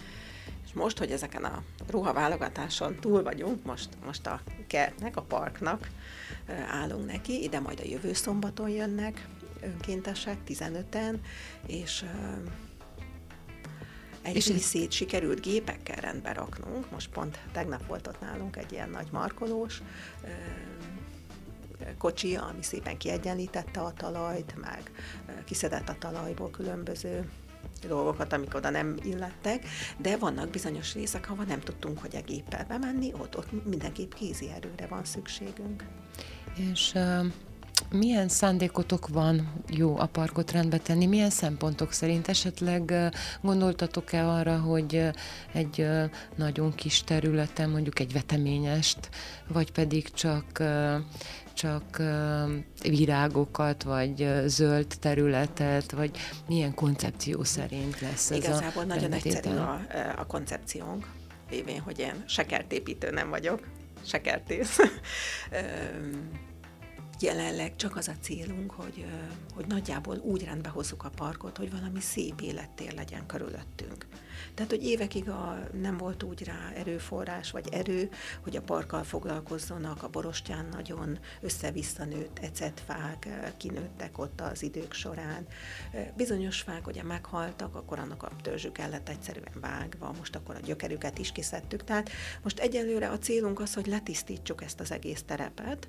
[0.68, 5.90] És most, hogy ezeken a ruhaválogatáson túl vagyunk, most, most a kertnek, a parknak
[6.70, 9.28] állunk neki, ide majd a jövő szombaton jönnek
[9.62, 11.18] önkéntesek, 15-en,
[11.66, 12.04] és
[14.22, 16.90] egy és részét sikerült gépekkel rendbe raknunk.
[16.90, 19.82] Most pont tegnap volt ott nálunk egy ilyen nagy markolós
[21.98, 24.90] kocsi, ami szépen kiegyenlítette a talajt, meg
[25.44, 27.30] kiszedett a talajból különböző
[27.86, 29.66] dolgokat, amik oda nem illettek,
[29.96, 34.50] de vannak bizonyos részek, ahova nem tudtunk, hogy a géppel bemenni, ott, ott mindenképp kézi
[34.50, 35.84] erőre van szükségünk.
[36.72, 37.26] És uh,
[37.90, 41.06] milyen szándékotok van jó a parkot rendbe tenni?
[41.06, 42.28] Milyen szempontok szerint?
[42.28, 42.92] Esetleg
[43.40, 45.10] gondoltatok-e arra, hogy
[45.52, 45.86] egy
[46.36, 49.08] nagyon kis területen mondjuk egy veteményest,
[49.48, 50.62] vagy pedig csak
[51.52, 52.02] csak
[52.82, 56.10] virágokat, vagy zöld területet, vagy
[56.48, 59.80] milyen koncepció szerint lesz ez Igazából nagyon egyszerű a,
[60.16, 61.06] a koncepciónk,
[61.50, 63.60] lévén, hogy én sekertépítő nem vagyok,
[64.06, 64.78] sekertész
[67.22, 69.04] jelenleg csak az a célunk, hogy,
[69.54, 74.07] hogy nagyjából úgy rendbe hozzuk a parkot, hogy valami szép élettér legyen körülöttünk.
[74.58, 80.02] Tehát, hogy évekig a, nem volt úgy rá erőforrás vagy erő, hogy a parkkal foglalkozzanak,
[80.02, 85.46] a borostyán nagyon össze-vissza nőtt ecetfák, kinőttek ott az idők során.
[86.16, 90.60] Bizonyos fák ugye meghaltak, akkor annak a törzsük el lett egyszerűen vágva, most akkor a
[90.64, 91.84] gyökerüket is kiszedtük.
[91.84, 92.10] Tehát
[92.42, 95.88] most egyelőre a célunk az, hogy letisztítsuk ezt az egész terepet,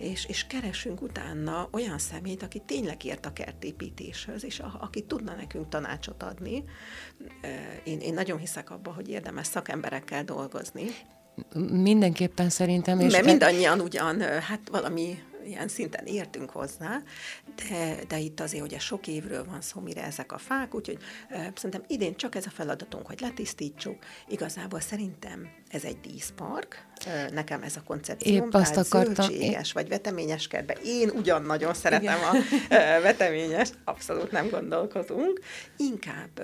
[0.00, 5.34] és, és keresünk utána olyan szemét, aki tényleg ért a kertépítéshez, és a, aki tudna
[5.34, 6.64] nekünk tanácsot adni.
[7.84, 10.84] Én, én nagyon hiszek abba, hogy érdemes szakemberekkel dolgozni.
[11.70, 13.00] Mindenképpen szerintem.
[13.00, 17.02] És Mert mindannyian ugyan, hát valami ilyen szinten értünk hozzá,
[17.56, 20.98] de, de itt azért ugye sok évről van szó, mire ezek a fák, úgyhogy
[21.54, 23.96] szerintem idén csak ez a feladatunk, hogy letisztítsuk.
[24.28, 26.86] Igazából szerintem ez egy díszpark,
[27.32, 29.14] nekem ez a koncepció, Épp azt akartam.
[29.14, 30.76] zöldséges vagy veteményes kertbe.
[30.84, 32.98] Én ugyan nagyon szeretem Igen.
[32.98, 35.40] a veteményest, abszolút nem gondolkozunk.
[35.76, 36.40] Inkább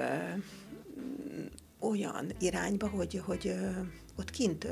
[1.80, 3.54] olyan irányba, hogy, hogy
[4.16, 4.66] ott kint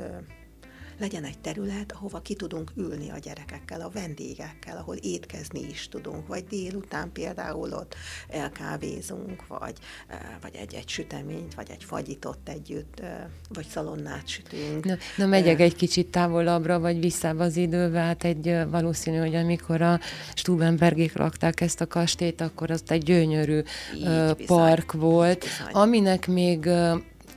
[0.99, 6.27] legyen egy terület, ahova ki tudunk ülni a gyerekekkel, a vendégekkel, ahol étkezni is tudunk,
[6.27, 7.95] vagy délután például ott
[8.29, 9.77] elkávézunk, vagy,
[10.07, 14.85] eh, vagy egy-egy süteményt, vagy egy fagyit ott együtt, eh, vagy szalonnát sütünk.
[14.85, 19.35] Na, na megyek egy kicsit távolabbra, vagy visszább az időbe, hát egy eh, valószínű, hogy
[19.35, 19.99] amikor a
[20.33, 23.61] Stubenbergék lakták ezt a kastélyt, akkor az egy gyönyörű
[23.95, 25.73] Így, park bizony, volt, bizony.
[25.73, 26.69] aminek még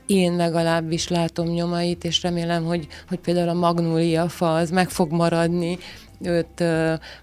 [0.09, 5.11] én legalábbis látom nyomait, és remélem, hogy, hogy például a magnólia fa az meg fog
[5.11, 5.77] maradni,
[6.21, 6.63] őt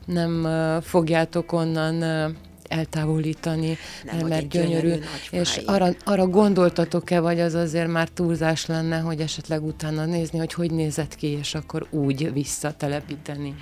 [0.05, 0.49] nem
[0.83, 2.03] fogjátok onnan
[2.68, 4.88] eltávolítani, nem, mert gyönyörű.
[4.88, 10.38] gyönyörű és arra, arra gondoltatok-e, vagy az azért már túlzás lenne, hogy esetleg utána nézni,
[10.38, 13.55] hogy hogy nézett ki, és akkor úgy visszatelepíteni?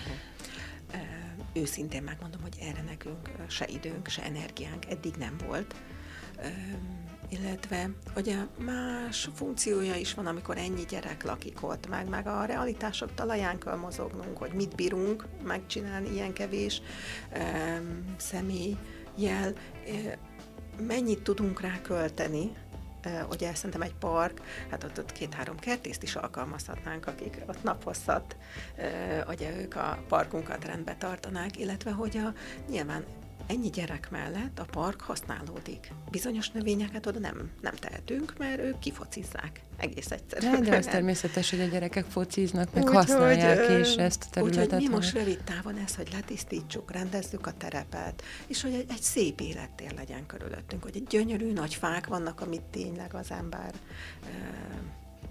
[1.53, 5.75] Őszintén megmondom, hogy erre nekünk se időnk, se energiánk eddig nem volt
[7.35, 13.15] illetve ugye más funkciója is van, amikor ennyi gyerek lakik ott, meg, meg a realitások
[13.15, 16.83] talaján kell mozognunk, hogy mit bírunk megcsinálni ilyen kevés
[17.37, 18.77] um, személy
[19.17, 19.53] jel,
[20.87, 22.53] mennyit tudunk rá költeni,
[23.31, 28.37] ugye szerintem egy park, hát ott, ott két-három kertészt is alkalmazhatnánk, akik ott naphosszat,
[29.29, 32.33] ugye ők a parkunkat rendbe tartanák, illetve hogy a,
[32.71, 33.05] nyilván
[33.47, 35.93] ennyi gyerek mellett a park használódik.
[36.11, 39.61] Bizonyos növényeket oda nem, nem tehetünk, mert ők kifocizzák.
[39.77, 40.63] Egész egyszerűen.
[40.63, 44.31] De, de az természetes, hogy a gyerekek fociznak, meg úgy, használják hogy, is ezt a
[44.31, 44.65] területet.
[44.65, 49.03] Úgyhogy mi most rövid távon ez, hogy letisztítsuk, rendezzük a terepet, és hogy egy, egy
[49.03, 53.75] szép élettér legyen körülöttünk, hogy egy gyönyörű nagy fák vannak, amit tényleg az ember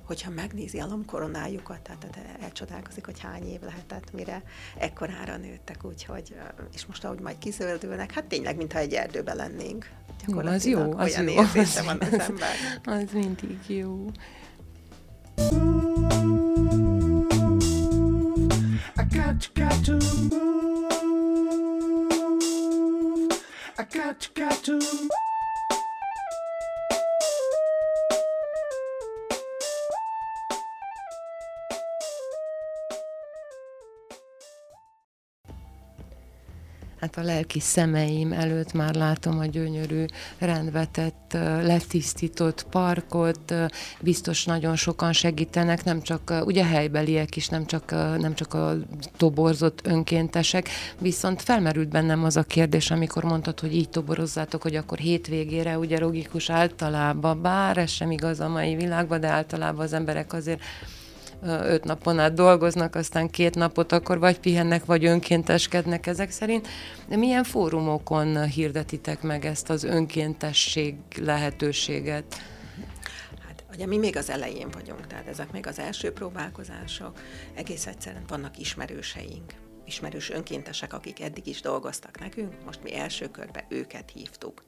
[0.03, 4.43] hogyha megnézi a lomkoronájukat, tehát elcsodálkozik, hogy hány év lehetett, mire
[4.77, 6.35] ekkorára nőttek, úgyhogy,
[6.73, 9.89] és most ahogy majd kizöldülnek, hát tényleg, mintha egy erdőben lennénk.
[10.27, 11.37] Jó, az jó, az olyan jó.
[11.37, 12.49] Az, van az, ember.
[12.83, 14.11] az mindig jó.
[18.95, 19.93] I got, got to
[20.29, 20.43] move.
[23.77, 25.32] I got, got to move.
[37.03, 40.05] Hát a lelki szemeim előtt már látom a gyönyörű,
[40.37, 43.53] rendvetett, letisztított parkot,
[44.01, 48.75] biztos nagyon sokan segítenek, nem csak, ugye helybeliek is, nem csak, nem csak a
[49.17, 54.97] toborzott önkéntesek, viszont felmerült bennem az a kérdés, amikor mondtad, hogy így toborozzátok, hogy akkor
[54.97, 60.33] hétvégére, ugye logikus általában, bár ez sem igaz a mai világban, de általában az emberek
[60.33, 60.61] azért
[61.45, 66.67] öt napon át dolgoznak, aztán két napot akkor vagy pihennek, vagy önkénteskednek ezek szerint.
[67.07, 72.41] De milyen fórumokon hirdetitek meg ezt az önkéntesség lehetőséget?
[73.47, 77.19] Hát, ugye mi még az elején vagyunk, tehát ezek még az első próbálkozások,
[77.53, 79.53] egész egyszerűen vannak ismerőseink,
[79.85, 84.63] ismerős önkéntesek, akik eddig is dolgoztak nekünk, most mi első körbe őket hívtuk.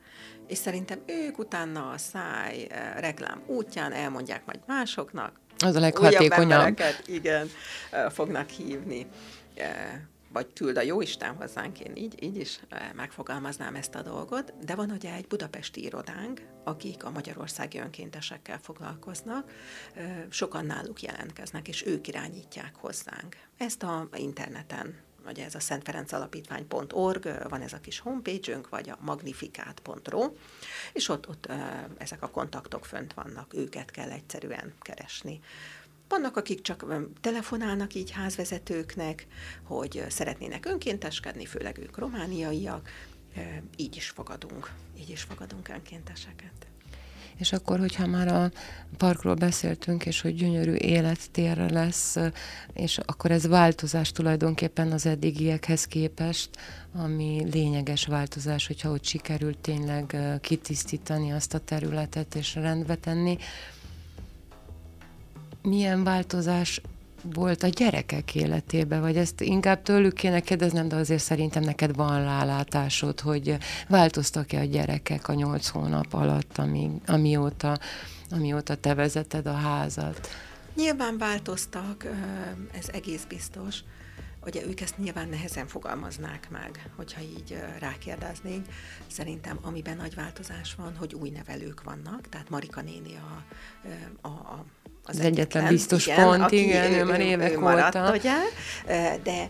[0.47, 6.79] És szerintem ők utána a száj reklám útján elmondják majd másoknak, az a leghatékonyabb.
[7.05, 7.49] igen,
[8.09, 9.07] fognak hívni
[10.35, 12.59] vagy küld a Jóisten hozzánk, én így, így is
[12.95, 19.51] megfogalmaznám ezt a dolgot, de van ugye egy budapesti irodánk, akik a magyarországi önkéntesekkel foglalkoznak,
[20.29, 23.35] sokan náluk jelentkeznek, és ők irányítják hozzánk.
[23.57, 30.33] Ezt a interneten vagy ez a szentferencalapítvány.org, van ez a kis homepage-ünk, vagy a magnifikát.ro,
[30.93, 31.49] és ott, ott
[31.97, 35.39] ezek a kontaktok fönt vannak, őket kell egyszerűen keresni.
[36.07, 36.85] Vannak, akik csak
[37.21, 39.27] telefonálnak így házvezetőknek,
[39.63, 42.89] hogy szeretnének önkénteskedni, főleg ők romániaiak,
[43.75, 46.67] így is fogadunk, így is fogadunk önkénteseket.
[47.37, 48.51] És akkor, hogyha már a
[48.97, 52.15] parkról beszéltünk, és hogy gyönyörű élettérre lesz,
[52.73, 56.49] és akkor ez változás tulajdonképpen az eddigiekhez képest,
[56.93, 63.37] ami lényeges változás, hogyha ott sikerült tényleg kitisztítani azt a területet és rendbe tenni.
[65.61, 66.81] Milyen változás
[67.33, 72.23] volt a gyerekek életében, vagy ezt inkább tőlük kéne kérdeznem, de azért szerintem neked van
[72.23, 73.57] rálátásod, hogy
[73.87, 77.79] változtak-e a gyerekek a nyolc hónap alatt, ami, amióta,
[78.31, 80.27] amióta te vezeted a házat?
[80.75, 82.05] Nyilván változtak,
[82.71, 83.79] ez egész biztos.
[84.45, 88.65] Ugye ők ezt nyilván nehezen fogalmaznák meg, hogyha így rákérdeznénk.
[89.07, 93.43] Szerintem amiben nagy változás van, hogy új nevelők vannak, tehát Marika néni a,
[94.21, 94.65] a, a
[95.07, 98.13] az, az egyetlen biztos igen, pont, aki igen, ő, ő már évek ő maradt, óta.
[98.15, 98.33] Ugye?
[99.23, 99.49] De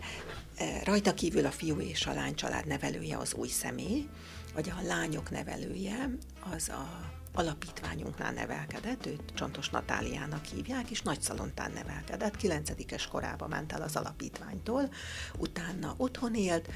[0.84, 4.08] rajta kívül a fiú és a lány család nevelője az új személy,
[4.54, 6.10] vagy a lányok nevelője
[6.56, 13.82] az a alapítványunknál nevelkedett, őt Csontos Natáliának hívják, és Nagyszalontán nevelkedett, kilencedikes korába ment el
[13.82, 14.90] az alapítványtól,
[15.38, 16.70] utána otthon élt,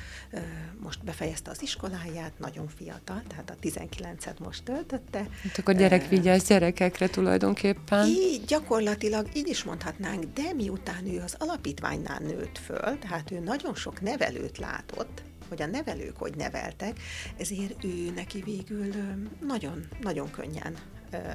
[0.80, 5.18] most befejezte az iskoláját, nagyon fiatal, tehát a 19-et most töltötte.
[5.18, 8.08] Hát akkor gyerekvigyász gyerekekre tulajdonképpen.
[8.08, 13.76] Így, gyakorlatilag így is mondhatnánk, de miután ő az alapítványnál nőtt föl, tehát ő nagyon
[13.76, 17.00] sok nevelőt látott, hogy a nevelők hogy neveltek,
[17.38, 18.94] ezért ő neki végül
[19.42, 20.78] nagyon, nagyon könnyen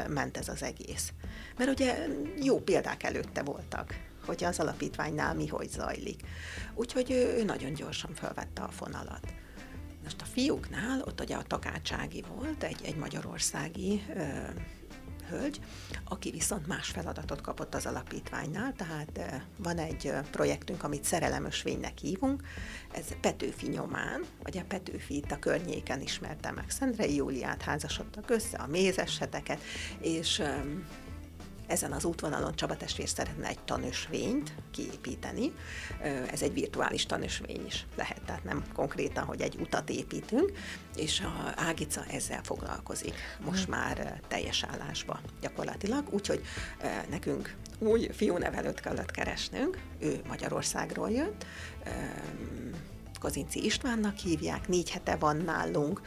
[0.09, 1.12] ment ez az egész.
[1.57, 2.07] Mert ugye
[2.43, 3.95] jó példák előtte voltak,
[4.27, 6.23] hogy az alapítványnál mi hogy zajlik.
[6.75, 9.35] Úgyhogy ő, nagyon gyorsan felvette a fonalat.
[10.03, 14.03] Most a fiúknál, ott ugye a takácsági volt, egy, egy magyarországi
[15.29, 15.61] hölgy,
[16.05, 22.43] aki viszont más feladatot kapott az alapítványnál, tehát van egy projektünk, amit szerelemösvénynek hívunk,
[22.93, 28.57] ez Petőfi nyomán, vagy a Petőfi itt a környéken ismerte meg Szendrei Júliát, házasodtak össze,
[28.57, 29.61] a mézesheteket,
[30.01, 30.43] és
[31.75, 35.53] ezen az útvonalon Csaba testvér szeretne egy tanösvényt kiépíteni.
[36.31, 40.53] Ez egy virtuális tanösvény is lehet, tehát nem konkrétan, hogy egy utat építünk,
[40.97, 43.14] és a Ágica ezzel foglalkozik
[43.45, 46.43] most már teljes állásba gyakorlatilag, úgyhogy
[47.11, 51.47] nekünk új fiúnevelőt kellett keresnünk, ő Magyarországról jött,
[53.20, 56.01] Kozinci Istvánnak hívják, négy hete van nálunk.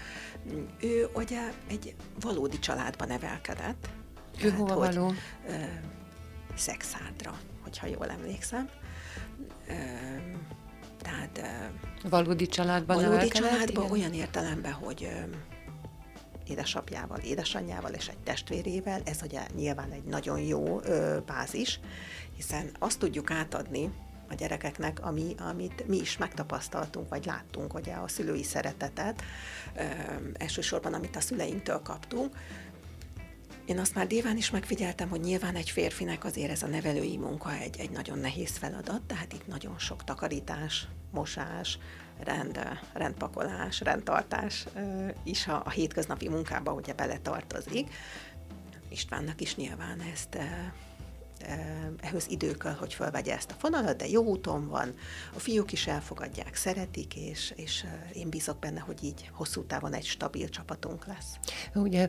[0.81, 3.89] Ő ugye egy valódi családban nevelkedett,
[4.43, 5.13] ő hova hogy, való?
[5.47, 5.53] Ö,
[6.55, 8.69] Szexádra, hogyha jól emlékszem.
[9.67, 9.73] Ö,
[11.01, 11.37] tehát...
[11.37, 13.91] Ö, valódi családban Valódi családban ilyen?
[13.91, 15.35] olyan értelemben, hogy ö,
[16.47, 21.79] édesapjával, édesanyjával és egy testvérével, ez ugye nyilván egy nagyon jó ö, bázis,
[22.35, 23.91] hiszen azt tudjuk átadni
[24.29, 29.21] a gyerekeknek, ami, amit mi is megtapasztaltunk, vagy láttunk, ugye a szülői szeretetet,
[29.75, 29.81] ö,
[30.33, 32.35] elsősorban amit a szüleinktől kaptunk,
[33.67, 37.53] én azt már déván is megfigyeltem, hogy nyilván egy férfinek azért ez a nevelői munka
[37.53, 41.79] egy, egy nagyon nehéz feladat, tehát itt nagyon sok takarítás, mosás,
[42.19, 42.59] rend,
[42.93, 44.65] rendpakolás, rendtartás
[45.23, 47.93] is a, a hétköznapi munkába ugye beletartozik.
[48.89, 50.37] Istvánnak is nyilván ezt
[51.99, 54.93] ehhez idő kell, hogy felvegye ezt a fonalat, de jó úton van,
[55.35, 60.05] a fiúk is elfogadják, szeretik, és, és én bízok benne, hogy így hosszú távon egy
[60.05, 61.39] stabil csapatunk lesz.
[61.73, 62.07] Ugye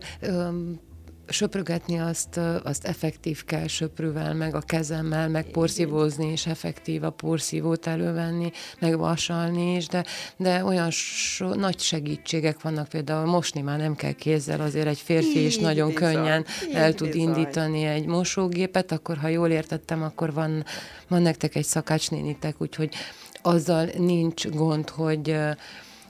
[1.29, 7.87] söprögetni azt, azt effektív kell söprűvel, meg a kezemmel, meg porszívózni, és effektív a porszívót
[7.87, 8.51] elővenni,
[8.81, 10.05] meg vasalni is, de,
[10.37, 15.45] de olyan so, nagy segítségek vannak, például mosni már nem kell kézzel, azért egy férfi
[15.45, 17.29] is nagyon bizony, könnyen el tud bizony.
[17.29, 20.65] indítani egy mosógépet, akkor ha jól értettem, akkor van,
[21.09, 22.95] van nektek egy szakácsnénitek, úgyhogy
[23.43, 25.37] azzal nincs gond, hogy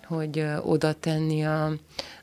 [0.09, 1.73] hogy oda tenni a,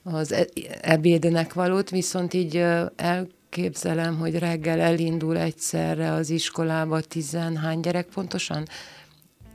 [0.04, 0.48] az e,
[0.82, 2.64] ebédnek valót, viszont így
[2.96, 8.68] elképzelem, hogy reggel elindul egyszerre az iskolába tizenhány gyerek pontosan?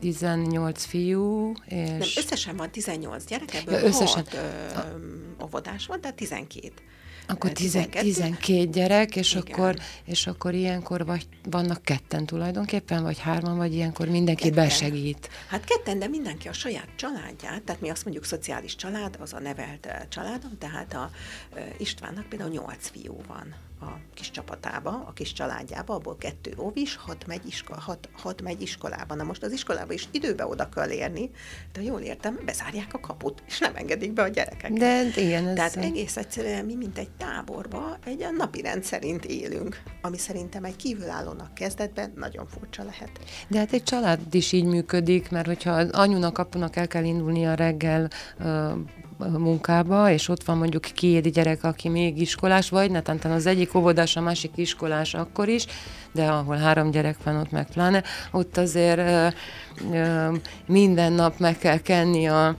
[0.00, 1.88] 18 fiú, és...
[1.88, 4.24] Nem, összesen van 18 gyerek, ebből ja, összesen...
[4.24, 6.72] 6 ö, óvodás van, tehát 12.
[7.30, 13.56] Akkor 12, 12 gyerek, és akkor, és akkor ilyenkor vagy, vannak ketten tulajdonképpen, vagy hárman,
[13.56, 14.64] vagy ilyenkor mindenki ketten.
[14.64, 15.28] besegít.
[15.48, 19.40] Hát ketten, de mindenki a saját családját, tehát mi azt mondjuk szociális család, az a
[19.40, 21.10] nevelt családom, tehát a
[21.78, 27.26] Istvánnak például nyolc fiú van a kis csapatába, a kis családjába, abból kettő óvis, hat
[27.26, 29.14] megy, iskola, hat, hat megy iskolába.
[29.14, 31.30] Na most az iskolába is időbe oda kell érni,
[31.72, 34.78] de jól értem, bezárják a kaput, és nem engedik be a gyerekeket.
[34.78, 39.82] De igen, ez Tehát egész egyszerűen mi, mint egy táborba, egy napi rend szerint élünk,
[40.02, 43.10] ami szerintem egy kívülállónak kezdetben nagyon furcsa lehet.
[43.48, 48.10] De hát egy család is így működik, mert hogyha anyunak, apunak el kell indulnia reggel
[49.38, 54.16] munkába, és ott van mondjuk két gyerek, aki még iskolás, vagy netán az egyik óvodás,
[54.16, 55.66] a másik iskolás akkor is,
[56.12, 59.26] de ahol három gyerek van, ott meg pláne, ott azért ö,
[59.92, 60.34] ö,
[60.66, 62.56] minden nap meg kell kenni a,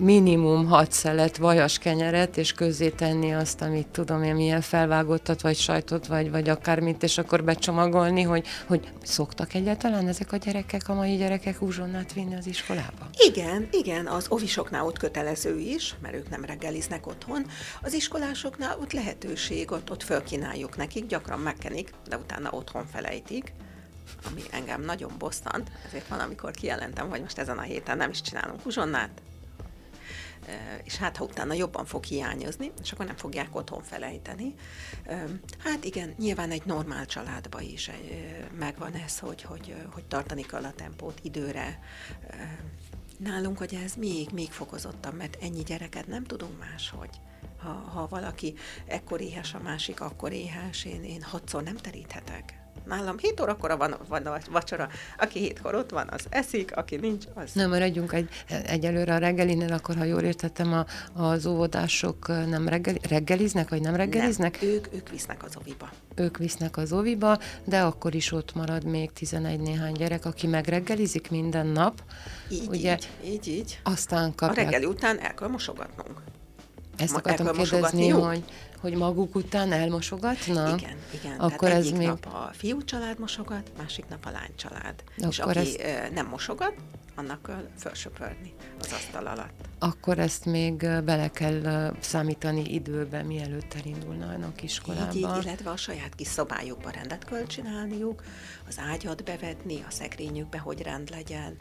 [0.00, 5.56] minimum hat szelet vajas kenyeret, és közé tenni azt, amit tudom én, milyen felvágottat, vagy
[5.56, 10.94] sajtot, vagy, vagy akármit, és akkor becsomagolni, hogy, hogy szoktak egyáltalán ezek a gyerekek, a
[10.94, 13.10] mai gyerekek uzsonnát vinni az iskolába?
[13.28, 17.46] Igen, igen, az ovisoknál ott kötelező is, mert ők nem reggeliznek otthon.
[17.82, 23.52] Az iskolásoknál ott lehetőség, ott, ott fölkínáljuk nekik, gyakran megkenik, de utána otthon felejtik
[24.30, 28.20] ami engem nagyon bosszant, ezért van, amikor kijelentem, hogy most ezen a héten nem is
[28.20, 29.10] csinálunk uzsonnát,
[30.84, 34.54] és hát ha utána jobban fog hiányozni, és akkor nem fogják otthon felejteni.
[35.58, 37.90] Hát igen, nyilván egy normál családba is
[38.58, 41.78] megvan ez, hogy, hogy, hogy tartani kell a tempót időre.
[43.18, 47.20] Nálunk, hogy ez még, még fokozottabb, mert ennyi gyereket nem tudunk máshogy.
[47.58, 48.54] Ha, ha valaki
[48.86, 53.96] ekkor éhes, a másik akkor éhes, én, én hatszor nem teríthetek nálam 7 órakor van,
[54.08, 57.52] van a vacsora, aki hétkor ott van, az eszik, aki nincs, az...
[57.52, 58.28] Nem, maradjunk egy,
[58.66, 60.86] egyelőre a reggelinél, akkor ha jól értettem, a,
[61.22, 64.60] az óvodások nem reggel, reggeliznek, vagy nem reggeliznek?
[64.60, 65.90] Nem, ők, ők visznek az oviba.
[66.14, 71.30] Ők visznek az oviba, de akkor is ott marad még 11 néhány gyerek, aki megreggelizik
[71.30, 72.02] minden nap.
[72.50, 73.80] Így, ugye, így, így, így.
[73.82, 74.66] Aztán kapják...
[74.66, 76.20] A reggeli után el kell mosogatnunk.
[76.96, 78.44] Ezt akartam kérdezni, hogy,
[78.80, 80.80] hogy maguk után elmosogatnak?
[80.80, 81.38] Igen, igen.
[81.38, 82.06] Akkor Tehát ez egyik még...
[82.06, 85.04] nap a fiú család mosogat, másik nap a lány család.
[85.18, 86.10] Akkor És aki ez...
[86.12, 86.74] nem mosogat,
[87.14, 89.68] annak felsöpörni az asztal alatt.
[89.78, 95.12] Akkor ezt még bele kell számítani időbe, mielőtt elindulnának iskolába.
[95.12, 98.22] Így, így, illetve a saját kis szobájukba rendet kell csinálniuk,
[98.68, 101.56] az ágyat bevetni, a szekrényükbe, hogy rend legyen.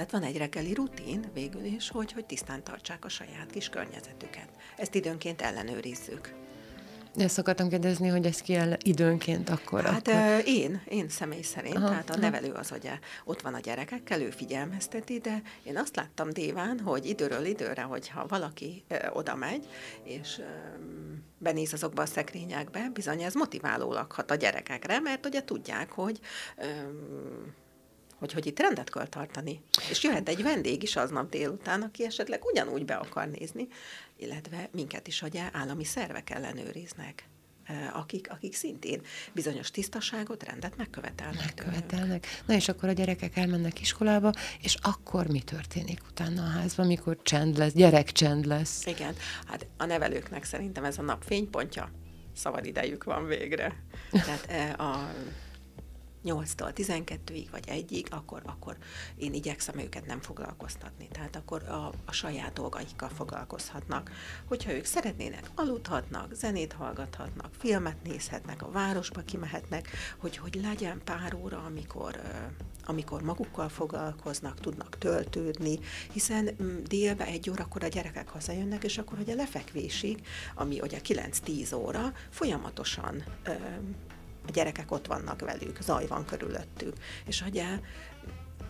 [0.00, 4.48] Tehát van egy reggeli rutin végül is, hogy, hogy tisztán tartsák a saját kis környezetüket.
[4.76, 6.34] Ezt időnként ellenőrizzük.
[7.14, 9.84] De ezt akartam kérdezni, hogy ez ki el időnként akkor?
[9.84, 10.42] Hát akkor...
[10.46, 12.20] én, én személy szerint, aha, tehát a aha.
[12.20, 17.06] nevelő az ugye ott van a gyerekekkel, ő figyelmezteti, de én azt láttam déván, hogy
[17.06, 19.68] időről időre, hogyha valaki ö, oda megy,
[20.02, 20.42] és ö,
[21.38, 26.20] benéz azokba a szekrényekbe, bizony ez motiváló hat a gyerekekre, mert ugye tudják, hogy
[26.56, 26.64] ö,
[28.20, 29.60] hogy, hogy itt rendet kell tartani.
[29.90, 33.68] És jöhet egy vendég is aznap délután, aki esetleg ugyanúgy be akar nézni,
[34.16, 37.28] illetve minket is ugye állami szervek ellenőriznek
[37.92, 39.02] akik, akik szintén
[39.32, 41.44] bizonyos tisztaságot, rendet megkövetelnek.
[41.44, 42.06] Megkövetelnek.
[42.06, 42.26] Tőlünk.
[42.46, 47.18] Na és akkor a gyerekek elmennek iskolába, és akkor mi történik utána a házban, amikor
[47.22, 48.86] csend lesz, gyerek csend lesz?
[48.86, 49.14] Igen,
[49.46, 51.90] hát a nevelőknek szerintem ez a nap fénypontja,
[52.34, 53.76] szabad idejük van végre.
[54.10, 55.12] Tehát a
[56.24, 58.76] 8-tól 12-ig vagy 1-ig, akkor, akkor
[59.16, 61.08] én igyekszem őket nem foglalkoztatni.
[61.12, 64.10] Tehát akkor a, a saját dolgaikkal foglalkozhatnak.
[64.44, 71.34] Hogyha ők szeretnének, aludhatnak, zenét hallgathatnak, filmet nézhetnek, a városba kimehetnek, hogy, hogy legyen pár
[71.34, 72.20] óra, amikor
[72.84, 75.78] amikor magukkal foglalkoznak, tudnak töltődni,
[76.12, 80.98] hiszen mm, délbe egy órakor a gyerekek hazajönnek, és akkor, hogy a lefekvésig, ami ugye
[81.04, 83.24] 9-10 óra, folyamatosan
[84.46, 86.94] a gyerekek ott vannak velük, zaj van körülöttük.
[87.26, 87.64] És ugye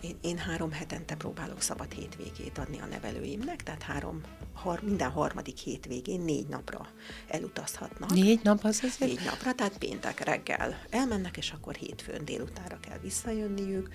[0.01, 4.21] én, én három hetente próbálok szabad hétvégét adni a nevelőimnek, tehát három,
[4.53, 6.87] har, minden harmadik hétvégén négy napra
[7.27, 8.09] elutazhatnak.
[8.13, 9.11] Négy nap az azért?
[9.11, 13.89] Négy napra, tehát péntek reggel elmennek, és akkor hétfőn délutára kell visszajönniük,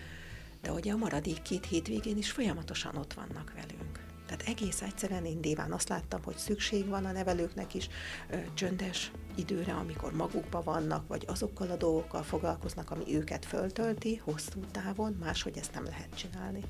[0.62, 4.05] de ugye a maradék két hétvégén is folyamatosan ott vannak velünk.
[4.26, 7.88] Tehát egész egyszerűen én déván azt láttam, hogy szükség van a nevelőknek is
[8.30, 14.60] ö, csöndes időre, amikor magukban vannak, vagy azokkal a dolgokkal foglalkoznak, ami őket föltölti hosszú
[14.70, 16.62] távon, máshogy ezt nem lehet csinálni.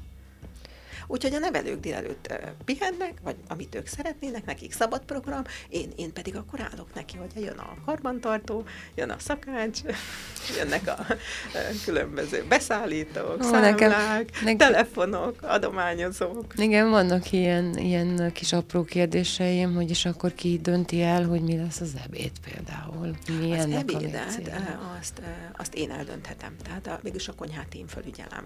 [1.06, 2.34] Úgyhogy a nevelők délelőtt
[2.64, 7.44] pihennek, vagy amit ők szeretnének, nekik szabad program, én, én pedig akkor állok neki, hogy
[7.44, 9.80] jön a karbantartó, jön a szakács,
[10.58, 11.06] jönnek a
[11.84, 13.90] különböző beszállítók, Ó, számlák, nekem,
[14.44, 16.54] nekem, telefonok, adományozók.
[16.56, 21.56] Igen, vannak ilyen, ilyen kis apró kérdéseim, hogy és akkor ki dönti el, hogy mi
[21.56, 23.16] lesz az ebéd például?
[23.40, 24.40] Mi az ebédet,
[25.00, 25.20] azt,
[25.56, 26.56] azt én eldönthetem.
[26.64, 28.44] Tehát a, mégis a konyhát én felügyelem.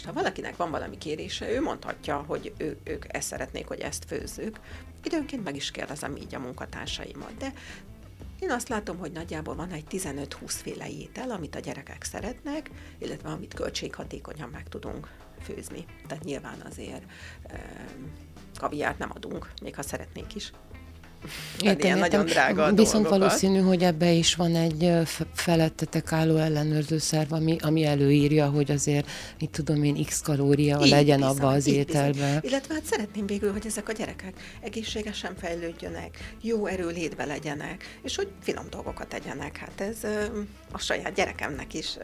[0.00, 4.04] Most ha valakinek van valami kérése, ő mondhatja, hogy ő, ők ezt szeretnék, hogy ezt
[4.04, 4.60] főzzük.
[5.02, 7.52] Időnként meg is kérdezem így a munkatársaimat, de
[8.38, 13.28] én azt látom, hogy nagyjából van egy 15-20 féle étel, amit a gyerekek szeretnek, illetve
[13.28, 15.10] amit költséghatékonyan meg tudunk
[15.42, 15.84] főzni.
[16.06, 17.04] Tehát nyilván azért
[17.42, 17.84] e,
[18.58, 20.52] kaviárt nem adunk, még ha szeretnék is.
[21.60, 21.98] Értem, ilyen értem.
[21.98, 23.18] nagyon drága Viszont dolgokat.
[23.18, 24.92] valószínű, hogy ebbe is van egy
[25.34, 30.90] felettetek álló ellenőrző szerv, ami, ami előírja, hogy azért, mit tudom én, x kalória így
[30.90, 32.40] legyen abba az ételbe.
[32.42, 38.28] Illetve hát szeretném végül, hogy ezek a gyerekek egészségesen fejlődjönek, jó erőlétbe legyenek, és hogy
[38.42, 39.56] finom dolgokat tegyenek.
[39.56, 39.96] Hát ez
[40.72, 41.96] a saját gyerekemnek is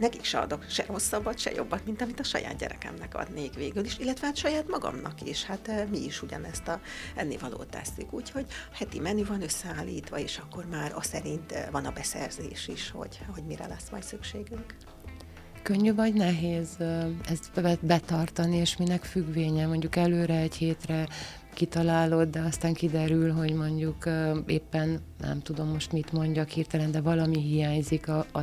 [0.00, 3.98] nekik se adok se rosszabbat, se jobbat, mint amit a saját gyerekemnek adnék végül is,
[3.98, 5.44] illetve hát saját magamnak is.
[5.44, 6.80] Hát mi is ugyanezt a
[7.16, 8.12] ennivalót tesszük.
[8.12, 13.20] Úgyhogy heti menü van összeállítva, és akkor már a szerint van a beszerzés is, hogy,
[13.34, 14.74] hogy mire lesz majd szükségünk.
[15.62, 19.66] Könnyű vagy nehéz eh, ezt betartani, és minek függvénye?
[19.66, 21.08] Mondjuk előre egy hétre
[21.54, 24.08] kitalálod, de aztán kiderül, hogy mondjuk
[24.46, 28.40] éppen nem tudom most mit mondjak hirtelen, de valami hiányzik a, a,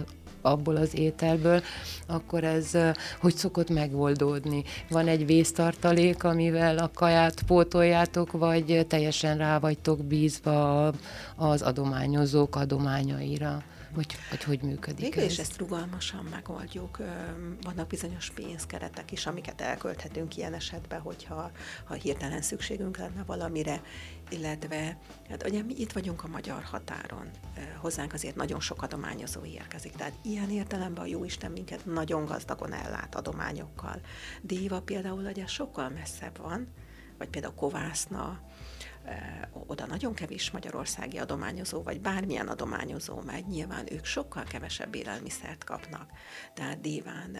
[0.51, 1.61] abból az ételből,
[2.07, 2.77] akkor ez
[3.19, 4.63] hogy szokott megoldódni?
[4.89, 10.91] Van egy vésztartalék, amivel a kaját pótoljátok, vagy teljesen rá vagytok bízva
[11.35, 13.63] az adományozók adományaira?
[13.97, 15.31] Hogy, hogy hogy működik Végül ez?
[15.31, 16.97] is ezt rugalmasan megoldjuk.
[17.61, 21.51] Vannak bizonyos pénzkeretek is, amiket elkölthetünk ilyen esetben, hogyha
[21.83, 23.81] ha hirtelen szükségünk lenne valamire,
[24.29, 24.97] illetve
[25.29, 27.29] hát ugye mi itt vagyunk a magyar határon,
[27.77, 33.15] hozzánk azért nagyon sok adományozó érkezik, tehát ilyen értelemben a Jóisten minket nagyon gazdagon ellát
[33.15, 34.01] adományokkal.
[34.41, 36.67] Déva például ugye sokkal messzebb van,
[37.17, 38.39] vagy például Kovászna,
[39.67, 46.09] oda nagyon kevés magyarországi adományozó, vagy bármilyen adományozó megy, nyilván ők sokkal kevesebb élelmiszert kapnak.
[46.53, 47.37] Tehát Déván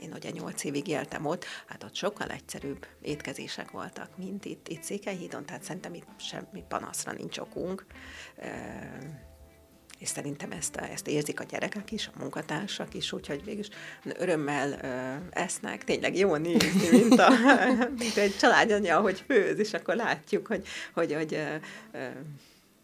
[0.00, 4.82] én ugye nyolc évig éltem ott, hát ott sokkal egyszerűbb étkezések voltak, mint itt, itt
[4.82, 7.86] Székelyhídon, tehát szerintem itt semmi panaszra nincs okunk
[10.04, 13.68] és szerintem ezt, ezt érzik a gyerekek is, a munkatársak is, úgyhogy végülis
[14.18, 17.28] örömmel ö, esznek, tényleg jó nézni, mint, a,
[18.02, 21.54] mint egy családanya, hogy főz, és akkor látjuk, hogy, hogy, hogy ö,
[21.92, 22.06] ö,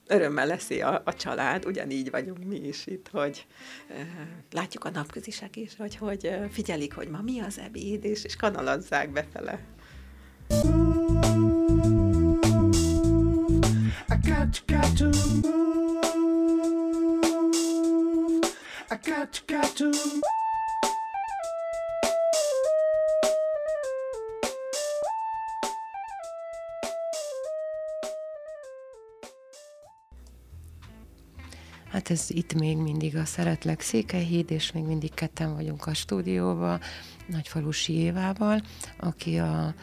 [0.06, 3.46] örömmel leszi a, a család, ugyanígy vagyunk mi is itt, hogy
[3.90, 3.96] uh,
[4.50, 9.10] látjuk a napközisek is, hogy, hogy figyelik, hogy ma mi az ebéd, és, és kanalazzák
[9.10, 9.60] befele.
[14.08, 15.89] I got, got to move.
[19.04, 19.90] Got, got to
[31.90, 36.80] Hát ez itt még mindig a Szeretlek Székelyhíd, és még mindig ketten vagyunk a stúdióban,
[37.26, 38.62] Nagyfalusi Évával,
[38.96, 39.74] aki a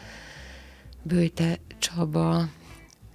[1.02, 2.50] Bőjte Csaba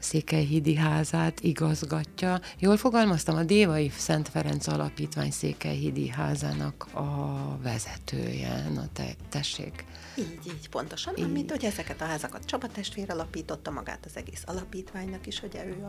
[0.03, 2.41] Székelyhídi házát igazgatja.
[2.59, 8.69] Jól fogalmaztam, a Dévai Szent Ferenc Alapítvány Székelyhídi házának a vezetője.
[8.75, 9.85] Na te, tessék.
[10.19, 11.17] Így, így, pontosan.
[11.17, 11.33] Így.
[11.33, 15.87] Mint hogy ezeket a házakat Csaba testvér alapította magát az egész alapítványnak is, hogy ő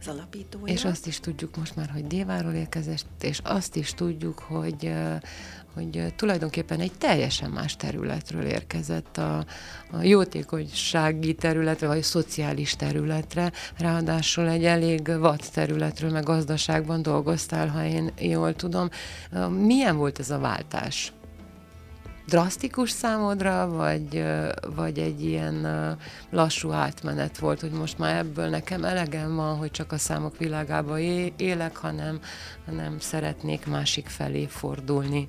[0.00, 0.72] az alapítója.
[0.72, 4.92] És azt is tudjuk most már, hogy Déváról érkezett, és azt is tudjuk, hogy
[5.74, 9.36] hogy tulajdonképpen egy teljesen más területről érkezett a,
[9.90, 17.68] a jótékonysági területre, vagy a szociális területre, ráadásul egy elég vad területről, meg gazdaságban dolgoztál,
[17.68, 18.88] ha én jól tudom.
[19.50, 21.12] Milyen volt ez a váltás?
[22.26, 24.24] drasztikus számodra, vagy,
[24.74, 25.66] vagy egy ilyen
[26.30, 30.98] lassú átmenet volt, hogy most már ebből nekem elegem van, hogy csak a számok világába
[31.36, 32.20] élek, hanem,
[32.66, 35.28] hanem szeretnék másik felé fordulni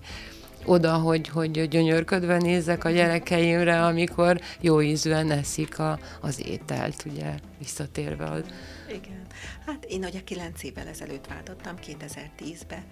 [0.65, 7.33] oda, hogy, hogy gyönyörködve nézek a gyerekeimre, amikor jó ízűen eszik a, az ételt, ugye,
[7.57, 8.25] visszatérve.
[8.25, 8.43] Az...
[8.89, 9.21] Igen.
[9.65, 12.83] Hát én ugye kilenc évvel ezelőtt váltottam, 2010-ben.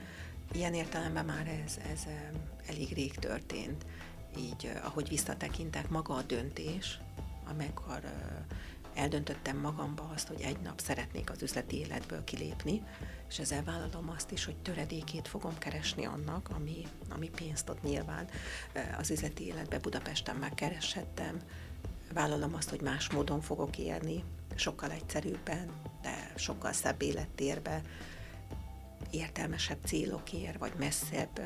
[0.53, 2.01] Ilyen értelemben már ez, ez
[2.67, 3.85] elég rég történt.
[4.37, 6.99] Így, ahogy visszatekintek, maga a döntés,
[7.49, 7.99] amikor
[8.95, 12.83] eldöntöttem magamba azt, hogy egy nap szeretnék az üzleti életből kilépni,
[13.29, 18.27] és ezzel vállalom azt is, hogy töredékét fogom keresni annak, ami, ami pénzt ad nyilván.
[18.97, 21.39] Az üzleti életbe Budapesten megkereshettem,
[22.13, 24.23] vállalom azt, hogy más módon fogok élni,
[24.55, 25.69] sokkal egyszerűbben,
[26.01, 27.81] de sokkal szebb élettérbe,
[29.11, 31.41] értelmesebb célokért, vagy messzebb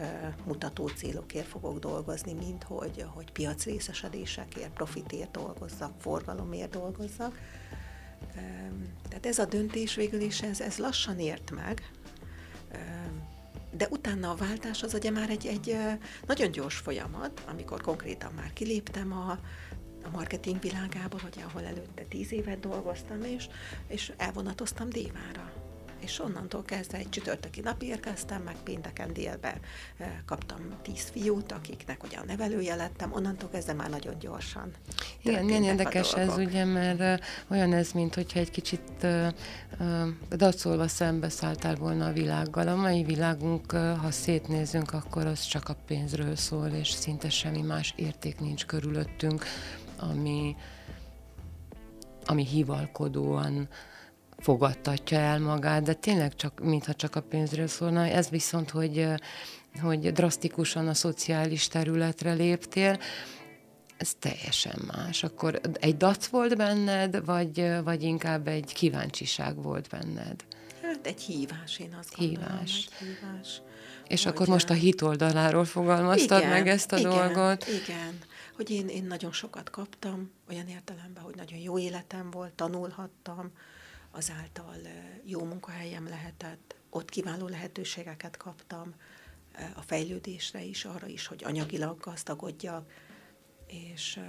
[0.46, 7.40] mutató célokért fogok dolgozni, mint hogy, hogy piacrészesedésekért, profitért dolgozzak, forgalomért dolgozzak.
[9.10, 11.92] Tehát ez a döntés végül is, ez, ez lassan ért meg,
[13.72, 15.78] de utána a váltás az ugye már egy, egy
[16.26, 19.32] nagyon gyors folyamat, amikor konkrétan már kiléptem a,
[20.04, 23.48] a marketing világából, hogy ahol előtte tíz évet dolgoztam, és,
[23.88, 25.67] és elvonatoztam Dévára
[26.00, 29.60] és onnantól kezdve egy csütörtöki nap érkeztem, meg pénteken délbe
[29.98, 34.72] eh, kaptam tíz fiút, akiknek ugye a nevelője lettem, onnantól kezdve már nagyon gyorsan.
[35.22, 39.28] Igen, nagyon érdekes ez ugye, mert uh, olyan ez, mint hogyha egy kicsit uh,
[39.80, 42.68] uh, dacolva szembeszálltál volna a világgal.
[42.68, 47.94] A mai világunk, ha szétnézünk, akkor az csak a pénzről szól, és szinte semmi más
[47.96, 49.46] érték nincs körülöttünk,
[50.00, 50.56] ami
[52.28, 53.68] ami hivalkodóan
[54.48, 58.06] fogadtatja el magát, de tényleg csak, mintha csak a pénzről szólna.
[58.06, 59.08] Ez viszont, hogy,
[59.82, 63.00] hogy drasztikusan a szociális területre léptél,
[63.98, 65.24] ez teljesen más.
[65.24, 70.46] Akkor egy dac volt benned, vagy, vagy inkább egy kíváncsiság volt benned?
[70.82, 72.50] Hát egy hívás, én azt gondolom.
[72.50, 72.90] Hívás.
[73.00, 73.62] Hívás.
[74.08, 77.68] És hogy akkor most a hit oldaláról fogalmaztad igen, meg ezt a igen, dolgot?
[77.68, 78.20] Igen,
[78.56, 83.52] hogy én, én nagyon sokat kaptam, olyan értelemben, hogy nagyon jó életem volt, tanulhattam,
[84.18, 84.76] azáltal
[85.24, 88.94] jó munkahelyem lehetett, ott kiváló lehetőségeket kaptam
[89.76, 92.92] a fejlődésre is, arra is, hogy anyagilag gazdagodjak,
[93.68, 94.20] és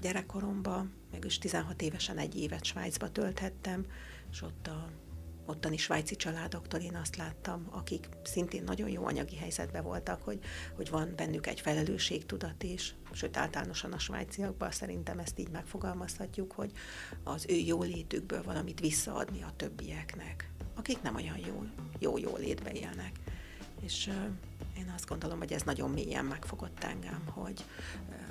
[0.00, 3.86] gyerekkoromban, mégis 16 évesen egy évet Svájcba tölthettem,
[4.30, 4.88] és ott a
[5.46, 10.38] ottani svájci családoktól én azt láttam, akik szintén nagyon jó anyagi helyzetben voltak, hogy,
[10.76, 16.72] hogy van bennük egy felelősségtudat is, sőt általánosan a svájciakban szerintem ezt így megfogalmazhatjuk, hogy
[17.24, 21.64] az ő jólétükből valamit visszaadni a többieknek, akik nem olyan jó,
[21.98, 23.12] jó jólétbe élnek.
[23.80, 24.10] És
[24.76, 27.64] én azt gondolom, hogy ez nagyon mélyen megfogott engem, hogy,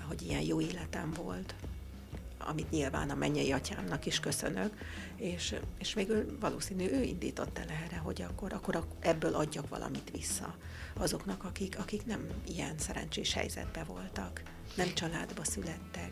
[0.07, 1.55] hogy ilyen jó életem volt,
[2.37, 4.77] amit nyilván a mennyei atyámnak is köszönök,
[5.21, 10.55] és, és végül valószínű ő indított el erre, hogy akkor, akkor ebből adjak valamit vissza
[10.95, 14.41] azoknak, akik, akik nem ilyen szerencsés helyzetben voltak.
[14.75, 16.11] nem családba születtek,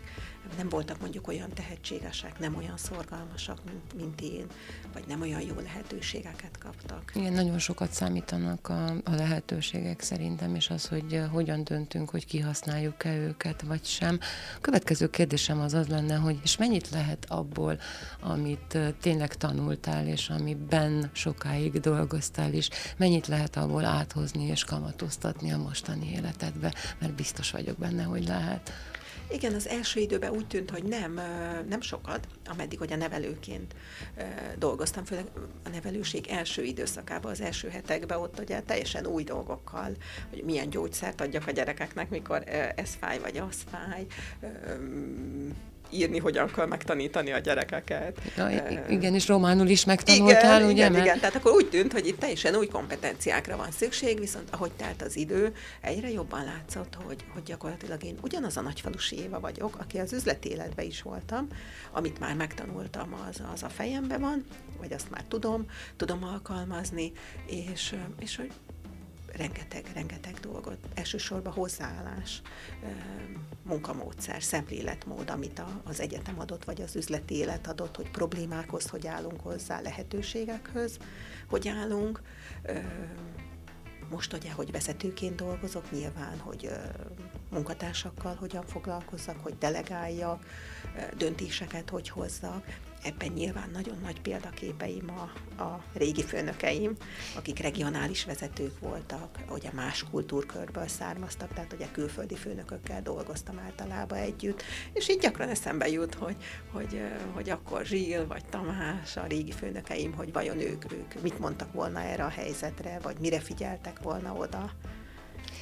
[0.58, 4.46] nem voltak mondjuk olyan tehetségesek, nem olyan szorgalmasak, mint, mint én,
[4.94, 7.12] vagy nem olyan jó lehetőségeket kaptak.
[7.16, 12.26] Igen, nagyon sokat számítanak a, a lehetőségek szerintem, és az, hogy uh, hogyan döntünk, hogy
[12.26, 14.20] kihasználjuk-e őket, vagy sem.
[14.58, 17.80] A következő kérdésem az az lenne, hogy és mennyit lehet abból,
[18.22, 25.52] amit uh, tényleg tanultál, és amiben sokáig dolgoztál is, mennyit lehet abból áthozni és kamatoztatni
[25.52, 28.72] a mostani életedbe, mert biztos vagyok benne, hogy lehet.
[29.32, 31.14] Igen, az első időben úgy tűnt, hogy nem,
[31.70, 33.76] nem sokat, ameddig, hogy a nevelőként
[34.58, 35.26] dolgoztam, főleg
[35.64, 39.96] a nevelőség első időszakában, az első hetekben ott ugye teljesen új dolgokkal,
[40.30, 42.44] hogy milyen gyógyszert adjak a gyerekeknek, mikor
[42.76, 44.06] ez fáj, vagy az fáj,
[45.90, 48.22] írni hogyan kell megtanítani a gyerekeket.
[48.38, 48.50] Ja,
[48.90, 50.86] igen, és románul is megtanultál, igen, ugye?
[50.90, 54.72] Igen, igen, tehát akkor úgy tűnt, hogy itt teljesen új kompetenciákra van szükség, viszont ahogy
[54.72, 59.78] telt az idő, egyre jobban látszott, hogy, hogy gyakorlatilag én ugyanaz a nagyfalusi Éva vagyok,
[59.80, 61.48] aki az üzleti életben is voltam,
[61.92, 64.46] amit már megtanultam, az, az a fejembe van,
[64.80, 65.66] vagy azt már tudom,
[65.98, 67.12] tudom alkalmazni,
[67.46, 68.52] és, és hogy
[69.36, 72.42] rengeteg, rengeteg dolgot, elsősorban hozzáállás,
[73.64, 79.42] munkamódszer, szemléletmód, amit az egyetem adott, vagy az üzleti élet adott, hogy problémákhoz hogy állunk
[79.42, 80.98] hozzá, lehetőségekhez,
[81.50, 82.22] hogy állunk.
[84.10, 86.70] Most ugye, hogy vezetőként dolgozok, nyilván, hogy
[87.50, 90.46] munkatársakkal hogyan foglalkozzak, hogy delegáljak,
[91.18, 92.64] döntéseket hogy hozzak,
[93.04, 96.96] ebben nyilván nagyon nagy példaképeim a, a régi főnökeim,
[97.36, 104.64] akik regionális vezetők voltak, ugye más kultúrkörből származtak, tehát ugye külföldi főnökökkel dolgoztam általában együtt,
[104.94, 106.36] és így gyakran eszembe jut, hogy,
[106.72, 107.02] hogy,
[107.34, 112.02] hogy akkor Zsil vagy Tamás, a régi főnökeim, hogy vajon ők, ők mit mondtak volna
[112.02, 114.72] erre a helyzetre, vagy mire figyeltek volna oda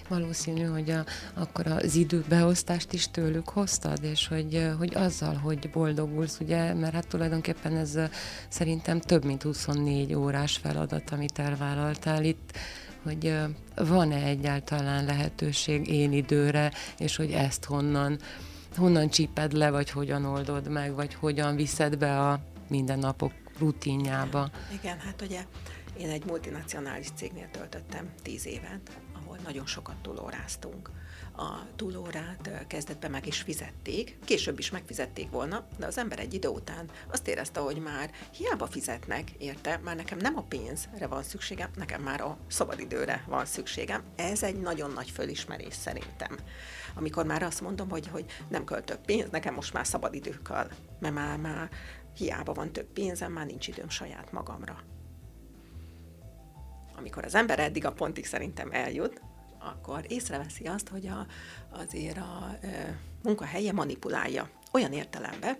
[0.08, 6.40] valószínű, hogy a, akkor az időbeosztást is tőlük hoztad, és hogy, hogy azzal, hogy boldogulsz,
[6.40, 8.00] ugye, mert hát tulajdonképpen ez
[8.50, 12.58] szerintem több mint 24 órás feladat, amit elvállaltál itt,
[13.04, 13.36] hogy
[13.76, 18.20] van-e egyáltalán lehetőség én időre, és hogy ezt honnan,
[18.76, 22.40] honnan csíped le, vagy hogyan oldod meg, vagy hogyan viszed be a
[22.70, 24.50] mindennapok rutinjába.
[24.82, 25.46] Igen, hát ugye
[25.98, 29.00] én egy multinacionális cégnél töltöttem tíz évet,
[29.38, 30.90] ahol nagyon sokat túlóráztunk.
[31.36, 36.48] A túlórát kezdetben meg is fizették, később is megfizették volna, de az ember egy idő
[36.48, 41.70] után azt érezte, hogy már hiába fizetnek, érte, már nekem nem a pénzre van szükségem,
[41.76, 44.04] nekem már a szabadidőre van szükségem.
[44.16, 46.38] Ez egy nagyon nagy fölismerés szerintem.
[46.96, 50.70] Amikor már azt mondom, hogy, hogy nem költök pénz, nekem most már szabadidő kell,
[51.00, 51.70] mert már, már
[52.16, 54.84] hiába van több pénzem, már nincs időm saját magamra
[56.98, 59.22] amikor az ember eddig a pontig szerintem eljut,
[59.60, 61.26] akkor észreveszi azt, hogy a,
[61.70, 64.50] azért a e, munkahelye manipulálja.
[64.72, 65.58] Olyan értelemben,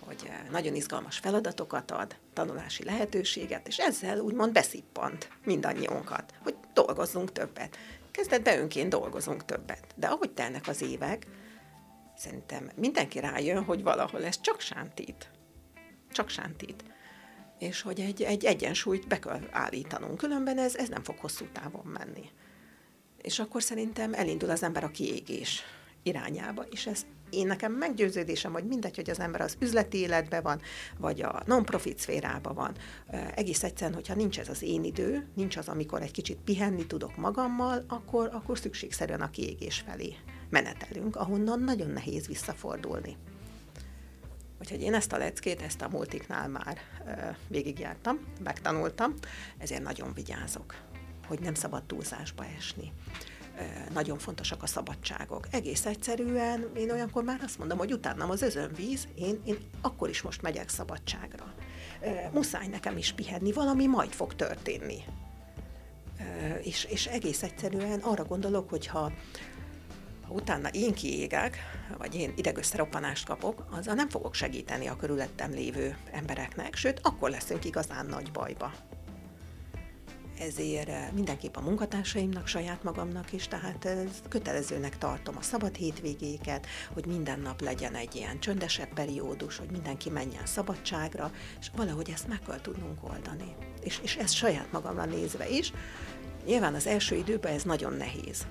[0.00, 7.76] hogy nagyon izgalmas feladatokat ad, tanulási lehetőséget, és ezzel úgymond beszippant mindannyiunkat, hogy dolgozzunk többet.
[8.10, 9.86] Kezdetben önként dolgozunk többet.
[9.94, 11.26] De ahogy telnek az évek,
[12.16, 15.30] szerintem mindenki rájön, hogy valahol ez csak sántít.
[16.10, 16.84] Csak sántít
[17.62, 21.86] és hogy egy, egy egyensúlyt be kell állítanunk, különben ez, ez nem fog hosszú távon
[21.86, 22.30] menni.
[23.22, 25.62] És akkor szerintem elindul az ember a kiégés
[26.02, 30.60] irányába, és ez én nekem meggyőződésem, hogy mindegy, hogy az ember az üzleti életben van,
[30.98, 32.74] vagy a non-profit szférában van,
[33.34, 37.16] egész egyszerűen, hogyha nincs ez az én idő, nincs az, amikor egy kicsit pihenni tudok
[37.16, 40.14] magammal, akkor, akkor szükségszerűen a kiégés felé
[40.50, 43.16] menetelünk, ahonnan nagyon nehéz visszafordulni.
[44.60, 49.14] Úgyhogy én ezt a leckét, ezt a multiknál már e, végigjártam, megtanultam,
[49.58, 50.74] ezért nagyon vigyázok,
[51.32, 52.92] hogy nem szabad túlzásba esni.
[53.92, 55.46] Nagyon fontosak a szabadságok.
[55.50, 60.22] Egész egyszerűen én olyankor már azt mondom, hogy utánam az özönvíz, én, én akkor is
[60.22, 61.54] most megyek szabadságra.
[62.32, 64.98] Muszáj nekem is pihenni, valami majd fog történni.
[66.62, 69.12] És, és egész egyszerűen arra gondolok, hogy ha
[70.28, 71.56] utána én kiégek,
[71.98, 77.64] vagy én idegösszeroppanást kapok, azzal nem fogok segíteni a körülöttem lévő embereknek, sőt, akkor leszünk
[77.64, 78.72] igazán nagy bajba.
[80.38, 86.66] Ezért eh, mindenképp a munkatársaimnak, saját magamnak is, tehát ez kötelezőnek tartom a szabad hétvégéket,
[86.92, 92.28] hogy minden nap legyen egy ilyen csöndesebb periódus, hogy mindenki menjen szabadságra, és valahogy ezt
[92.28, 93.54] meg kell tudnunk oldani.
[93.80, 95.72] És, és ezt saját magamra nézve is,
[96.46, 98.46] nyilván az első időben ez nagyon nehéz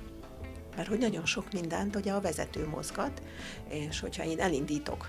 [0.75, 3.21] Mert hogy nagyon sok mindent ugye a vezető mozgat,
[3.69, 5.07] és hogyha én elindítok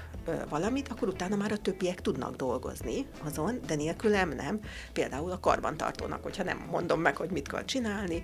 [0.49, 4.61] valamit, akkor utána már a többiek tudnak dolgozni azon, de nélkülem nem.
[4.93, 8.23] Például a karbantartónak, hogyha nem mondom meg, hogy mit kell csinálni,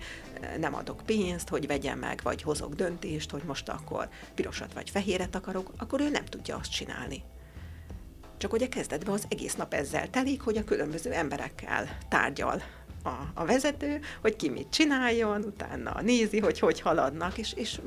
[0.58, 5.34] nem adok pénzt, hogy vegyem meg, vagy hozok döntést, hogy most akkor pirosat vagy fehéret
[5.34, 7.22] akarok, akkor ő nem tudja azt csinálni.
[8.36, 12.62] Csak ugye kezdetben az egész nap ezzel telik, hogy a különböző emberekkel tárgyal
[13.02, 17.80] a, a vezető, hogy ki mit csináljon, utána nézi, hogy hogy haladnak, és, és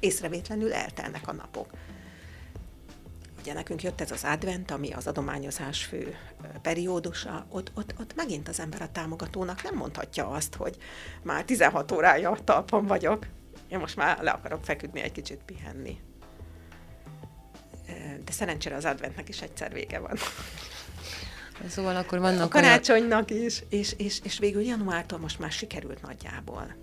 [0.00, 1.70] észrevétlenül eltelnek a napok.
[3.40, 6.16] Ugye nekünk jött ez az advent, ami az adományozás fő
[6.62, 10.76] periódusa, ott, ott, ott megint az ember a támogatónak nem mondhatja azt, hogy
[11.22, 13.26] már 16 órája talpon vagyok,
[13.68, 16.00] én most már le akarok feküdni, egy kicsit pihenni.
[18.24, 20.16] De szerencsére az adventnek is egyszer vége van.
[21.68, 23.44] Szóval akkor vannak A karácsonynak olyan...
[23.44, 26.76] is, és, és, és végül januártól most már sikerült nagyjából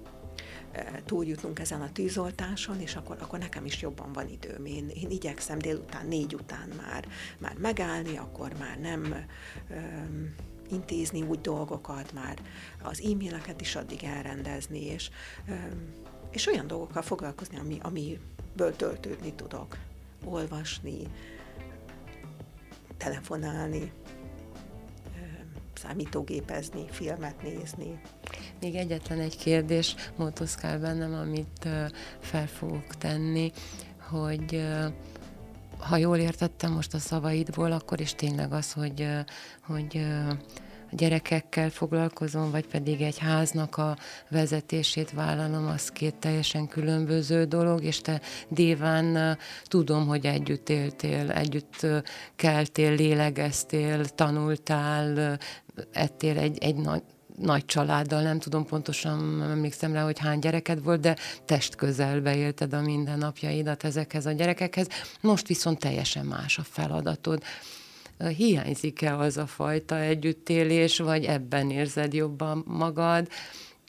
[1.05, 4.65] túljutnunk ezen a tűzoltáson, és akkor, akkor nekem is jobban van időm.
[4.65, 7.07] Én, én igyekszem délután, négy után már,
[7.37, 9.25] már megállni, akkor már nem
[9.69, 10.35] öm,
[10.69, 12.41] intézni úgy dolgokat, már
[12.81, 15.09] az e-maileket is addig elrendezni, és,
[15.47, 15.93] öm,
[16.31, 19.77] és olyan dolgokkal foglalkozni, ami, amiből töltődni tudok.
[20.25, 21.07] Olvasni,
[22.97, 23.91] telefonálni,
[25.77, 28.01] számítógépezni, filmet nézni.
[28.61, 31.67] Még egyetlen egy kérdés motoszkál bennem, amit
[32.19, 33.51] fel fogok tenni,
[34.09, 34.67] hogy
[35.77, 39.07] ha jól értettem most a szavaidból, akkor is tényleg az, hogy,
[39.61, 39.97] hogy
[40.91, 43.97] a gyerekekkel foglalkozom, vagy pedig egy háznak a
[44.29, 51.87] vezetését vállalom, az két teljesen különböző dolog, és te Déván tudom, hogy együtt éltél, együtt
[52.35, 55.37] keltél, lélegeztél, tanultál,
[55.91, 57.01] ettél egy, egy nagy,
[57.37, 61.15] nagy családdal, nem tudom pontosan, emlékszem rá, hogy hány gyereked volt, de
[61.45, 64.87] test közelbe élted a mindennapjaidat ezekhez a gyerekekhez.
[65.21, 67.43] Most viszont teljesen más a feladatod.
[68.37, 73.27] Hiányzik-e az a fajta együttélés, vagy ebben érzed jobban magad,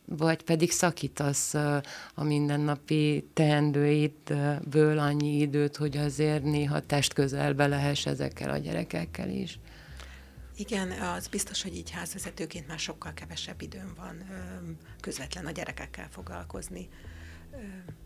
[0.04, 1.54] vagy pedig szakítasz
[2.14, 9.58] a mindennapi teendőidből annyi időt, hogy azért néha test közelbe lehess ezekkel a gyerekekkel is?
[10.58, 14.24] Igen, az biztos, hogy így házvezetőként már sokkal kevesebb időm van
[15.00, 16.88] közvetlen a gyerekekkel foglalkozni.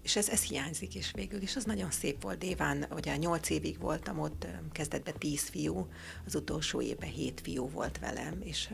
[0.03, 1.57] És ez, ez hiányzik is végül is.
[1.57, 2.38] Az nagyon szép volt.
[2.38, 5.88] Déván, ugye nyolc évig voltam ott, kezdetben tíz fiú,
[6.26, 8.68] az utolsó évben hét fiú volt velem, és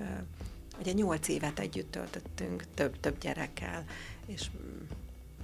[0.79, 3.85] ugye nyolc évet együtt töltöttünk több, több gyerekkel,
[4.27, 4.79] és mm,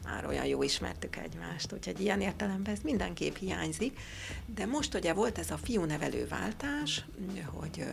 [0.04, 3.98] már olyan jó ismertük egymást, úgyhogy ilyen értelemben ez mindenképp hiányzik.
[4.46, 7.04] De most ugye volt ez a fiúnevelő váltás,
[7.46, 7.84] hogy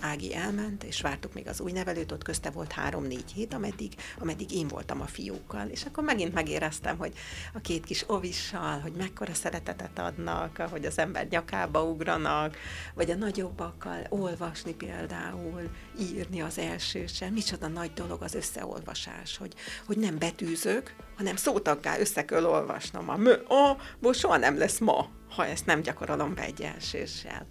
[0.00, 4.52] Ági elment, és vártuk még az új nevelőt, ott közte volt három-négy hét, ameddig, ameddig
[4.52, 5.68] én voltam a fiúkkal.
[5.68, 7.12] És akkor megint megéreztem, hogy
[7.54, 12.56] a két kis ovissal, hogy mekkora szeretetet adnak, hogy az ember nyakába ugranak,
[12.94, 15.70] vagy a nagyobbakkal olvasni például,
[16.00, 17.32] írni az első sem.
[17.32, 19.54] Micsoda nagy dolog az összeolvasás, hogy,
[19.86, 23.08] hogy nem betűzök, hanem szótaggá össze kell olvasnom.
[23.08, 23.76] A mö, a,
[24.12, 27.46] soha nem lesz ma, ha ezt nem gyakorolom be egy elsőssel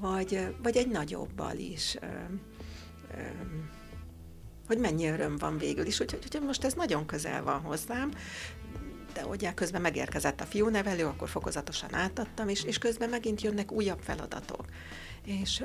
[0.00, 1.96] vagy, vagy egy nagyobbal is.
[4.66, 6.00] Hogy mennyi öröm van végül is.
[6.00, 8.10] Úgyhogy hogy most ez nagyon közel van hozzám,
[9.12, 14.00] de ugye közben megérkezett a fiúnevelő, akkor fokozatosan átadtam, és, és közben megint jönnek újabb
[14.00, 14.64] feladatok.
[15.26, 15.62] És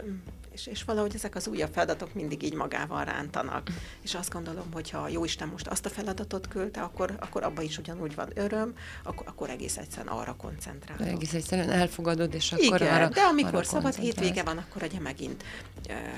[0.53, 3.69] és, és valahogy ezek az újabb feladatok mindig így magával rántanak.
[4.01, 7.63] És azt gondolom, hogy ha jó Isten most azt a feladatot küldte, akkor, akkor abban
[7.63, 11.07] is ugyanúgy van öröm, akkor, akkor egész egyszerűen arra koncentrálok.
[11.07, 14.99] Egész egyszerűen elfogadod, és akkor Igen, arra de amikor arra szabad hétvége van, akkor ugye
[14.99, 15.43] megint,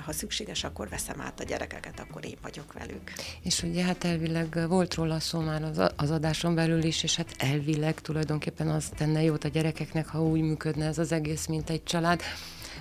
[0.05, 3.11] ha szükséges, akkor veszem át a gyerekeket, akkor én vagyok velük.
[3.41, 7.35] És ugye hát elvileg volt róla szó már az, az adáson belül is, és hát
[7.37, 11.83] elvileg tulajdonképpen az tenne jót a gyerekeknek, ha úgy működne ez az egész, mint egy
[11.83, 12.21] család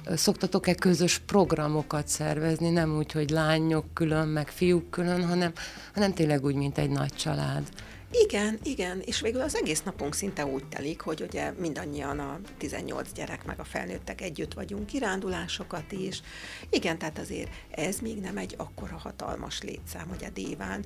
[0.07, 5.53] szoktatok-e közös programokat szervezni, nem úgy, hogy lányok külön, meg fiúk külön, hanem,
[5.95, 7.69] hanem tényleg úgy, mint egy nagy család.
[8.13, 13.13] Igen, igen, és végül az egész napunk szinte úgy telik, hogy ugye mindannyian a 18
[13.13, 16.23] gyerek meg a felnőttek együtt vagyunk, kirándulásokat is.
[16.71, 20.85] Igen, tehát azért ez még nem egy akkora hatalmas létszám, hogy a Déván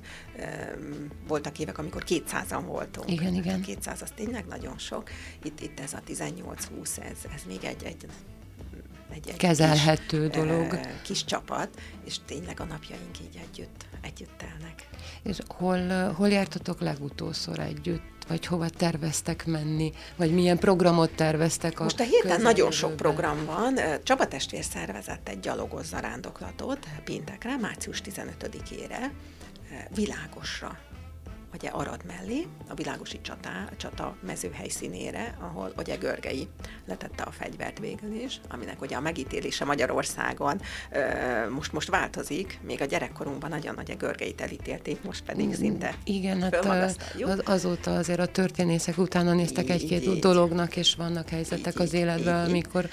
[0.79, 3.11] um, voltak évek, amikor 200-an voltunk.
[3.11, 3.61] Igen, igen.
[3.61, 5.09] 200 az tényleg nagyon sok.
[5.43, 8.05] Itt, itt ez a 18-20, ez, ez még egy, egy
[9.17, 10.79] egy, egy kezelhető kis, dolog.
[11.03, 11.69] Kis csapat,
[12.05, 14.87] és tényleg a napjaink így együtt, együtt telnek.
[15.23, 18.15] És hol, hol jártatok legutószor együtt?
[18.27, 19.93] Vagy hova terveztek menni?
[20.15, 23.79] Vagy milyen programot terveztek a Most a héten nagyon sok program van.
[24.03, 29.11] Csaba testvér szervezett egy gyalogos zarándoklatot péntekre, március 15-ére,
[29.95, 30.96] világosra a
[31.53, 36.47] ugye Arad mellé, a világosi csata, csata mező helyszínére, ahol ugye Görgei
[36.85, 42.81] letette a fegyvert végül is, aminek ugye a megítélése Magyarországon ö, most most változik, még
[42.81, 48.19] a gyerekkorunkban nagyon nagy a Görgeit elítélték, most pedig szinte Igen, hát az, azóta azért
[48.19, 52.89] a történészek utána néztek egy-két dolognak, és vannak helyzetek így, az életben, így, amikor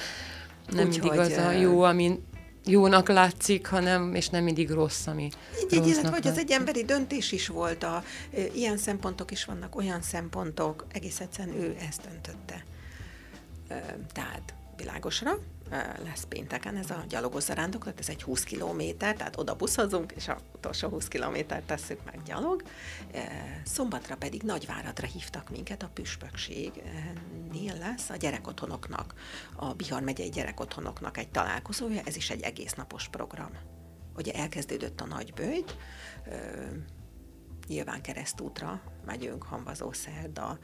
[0.69, 2.19] nem Úgy, mindig az a jó, ami
[2.67, 5.23] jónak látszik, hanem, és nem mindig rossz, ami
[5.63, 8.03] Így, így illetve, hogy az egy emberi döntés is volt, a,
[8.55, 12.65] ilyen szempontok is vannak, olyan szempontok, egész egyszerűen ő ezt döntötte.
[14.13, 15.39] Tehát világosra,
[16.05, 20.39] lesz pénteken ez a gyalogos zarándoklat, ez egy 20 kilométer, tehát oda buszozunk, és a
[20.55, 22.63] utolsó 20 kilométert tesszük meg gyalog.
[23.65, 29.15] Szombatra pedig Nagyváradra hívtak minket, a püspökségnél lesz a gyerekotthonoknak,
[29.57, 33.51] a Bihar megyei gyerekotthonoknak egy találkozója, ez is egy egész napos program.
[34.17, 35.77] Ugye elkezdődött a nagybőjt,
[37.69, 40.59] nyilván keresztútra megyünk, hamvazó szerda,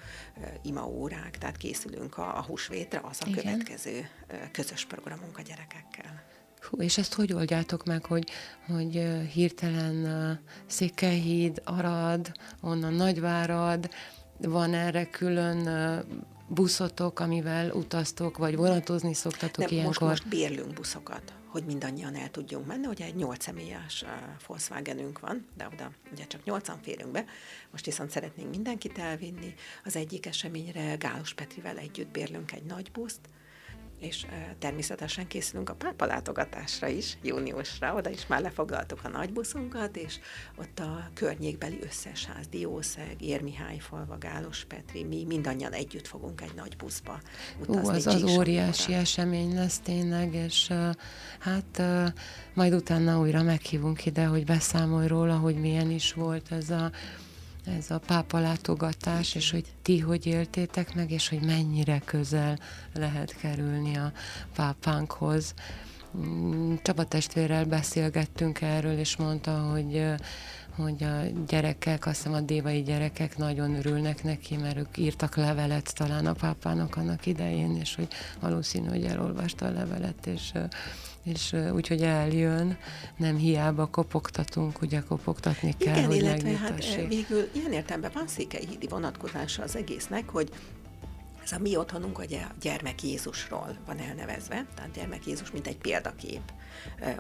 [0.63, 3.43] imaórák, tehát készülünk a, a húsvétre, az a Igen.
[3.43, 4.09] következő
[4.53, 6.29] közös programunk a gyerekekkel.
[6.61, 8.31] Hú, és ezt hogy oldjátok meg, hogy,
[8.67, 8.93] hogy
[9.33, 13.91] hirtelen Székelyhíd, Arad, onnan Nagyvárad,
[14.39, 15.69] van erre külön
[16.49, 20.09] buszotok, amivel utaztok, vagy vonatozni szoktatok Nem, ilyenkor?
[20.09, 22.87] Most, most bérlünk buszokat hogy mindannyian el tudjunk menni.
[22.87, 24.05] Ugye egy 8 személyes
[24.47, 27.25] Volkswagenünk van, de oda ugye csak 8-an férünk be,
[27.71, 29.55] most viszont szeretnénk mindenkit elvinni.
[29.85, 33.21] Az egyik eseményre Gálos Petrivel együtt bérlünk egy nagy buszt,
[34.01, 34.27] és
[34.59, 40.19] természetesen készülünk a pápa látogatásra is, júniusra, oda is már lefoglaltuk a nagybuszunkat, és
[40.57, 46.55] ott a környékbeli összes ház, Diószeg, Érmihály falva, Gálos Petri, mi mindannyian együtt fogunk egy
[46.57, 47.21] nagy buszba
[47.61, 47.89] utazni.
[47.89, 50.73] Ú, az az óriási esemény lesz tényleg, és
[51.39, 51.83] hát
[52.55, 56.91] majd utána újra meghívunk ide, hogy beszámolj róla, hogy milyen is volt ez a
[57.79, 62.59] ez a pápa látogatás, és hogy ti hogy éltétek meg, és hogy mennyire közel
[62.95, 64.12] lehet kerülni a
[64.55, 65.55] pápánkhoz.
[66.18, 70.14] Mm, Csaba testvérrel beszélgettünk erről, és mondta, hogy
[70.77, 75.95] hogy a gyerekek, azt hiszem a dévai gyerekek nagyon örülnek neki, mert ők írtak levelet
[75.95, 78.09] talán a pápának annak idején, és hogy
[78.41, 80.53] valószínű, hogy elolvasta a levelet, és
[81.25, 82.79] és úgyhogy eljön,
[83.16, 88.87] nem hiába kopogtatunk, ugye kopogtatni kell, Igen, hogy illetve hát végül ilyen értelemben van székelyhídi
[88.89, 90.51] vonatkozása az egésznek, hogy
[91.45, 95.77] ez a mi otthonunk ugye a gyermek Jézusról van elnevezve, tehát gyermek Jézus mint egy
[95.77, 96.53] példakép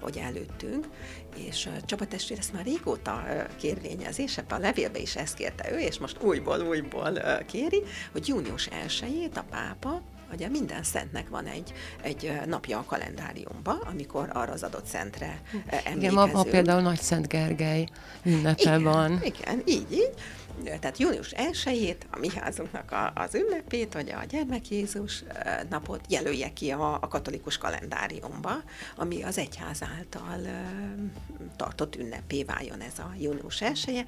[0.00, 0.88] hogy előttünk,
[1.36, 3.22] és Csaba testvér ezt már régóta
[3.56, 7.12] kérvényezi, és ebben a levélbe is ezt kérte ő, és most újból, újból
[7.46, 7.82] kéri,
[8.12, 10.02] hogy június 1 a pápa
[10.32, 11.72] Ugye minden szentnek van egy,
[12.02, 16.02] egy napja a kalendáriumban, amikor arra az adott szentre emlékezünk.
[16.02, 17.88] Igen, ma, ma például Nagy Szent Gergely
[18.24, 19.20] ünnepe igen, van.
[19.22, 20.14] Igen, így, így
[20.62, 25.24] tehát június 1 a mi házunknak a, az ünnepét, vagy a gyermek Jézus
[25.68, 28.52] napot jelölje ki a, a katolikus kalendáriumba,
[28.96, 30.40] ami az egyház által
[31.56, 34.04] tartott ünnepé váljon ez a június 1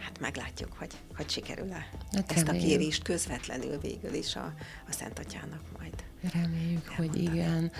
[0.00, 2.64] Hát meglátjuk, hogy, hogy sikerül-e hát ezt reméljük.
[2.64, 4.52] a kérést közvetlenül végül is a,
[4.88, 5.94] a Szent Atyának majd.
[6.32, 7.72] Reméljük, hogy igen.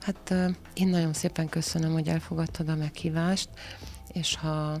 [0.00, 0.34] Hát
[0.74, 3.48] én nagyon szépen köszönöm, hogy elfogadtad a meghívást,
[4.12, 4.78] és ha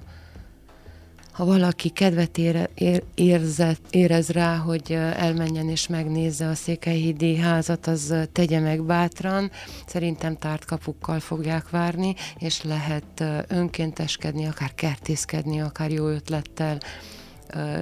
[1.36, 7.86] ha valaki kedvet ére, ér, érzet, érez rá, hogy elmenjen és megnézze a Székelyhídi házat,
[7.86, 9.50] az tegye meg bátran.
[9.86, 16.78] Szerintem tárt kapukkal fogják várni, és lehet önkénteskedni, akár kertészkedni, akár jó ötlettel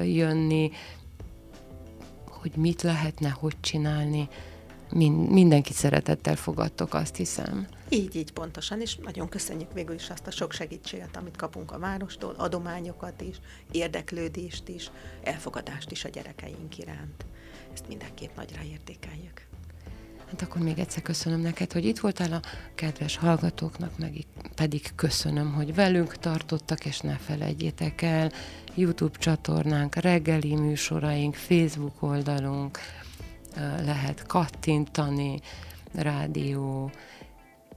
[0.05, 0.70] jönni,
[2.26, 4.28] hogy mit lehetne, hogy csinálni.
[4.95, 7.66] Mind, mindenkit szeretettel fogadtok, azt hiszem.
[7.88, 11.78] Így, így pontosan, és nagyon köszönjük végül is azt a sok segítséget, amit kapunk a
[11.78, 13.36] várostól, adományokat is,
[13.70, 14.90] érdeklődést is,
[15.22, 17.24] elfogadást is a gyerekeink iránt.
[17.72, 19.47] Ezt mindenképp nagyra értékeljük.
[20.30, 22.42] Hát akkor még egyszer köszönöm neked, hogy itt voltál a
[22.74, 28.32] kedves hallgatóknak, meg pedig köszönöm, hogy velünk tartottak, és ne felejtjétek el,
[28.74, 32.78] YouTube csatornánk, reggeli műsoraink, Facebook oldalunk,
[33.84, 35.40] lehet kattintani,
[35.94, 36.90] rádió,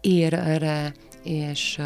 [0.02, 1.82] érre, és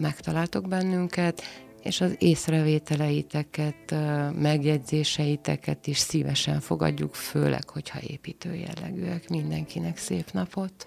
[0.00, 1.42] megtaláltok bennünket,
[1.82, 3.94] és az észrevételeiteket,
[4.34, 9.28] megjegyzéseiteket is szívesen fogadjuk, főleg, hogyha építő jellegűek.
[9.28, 10.86] Mindenkinek szép napot!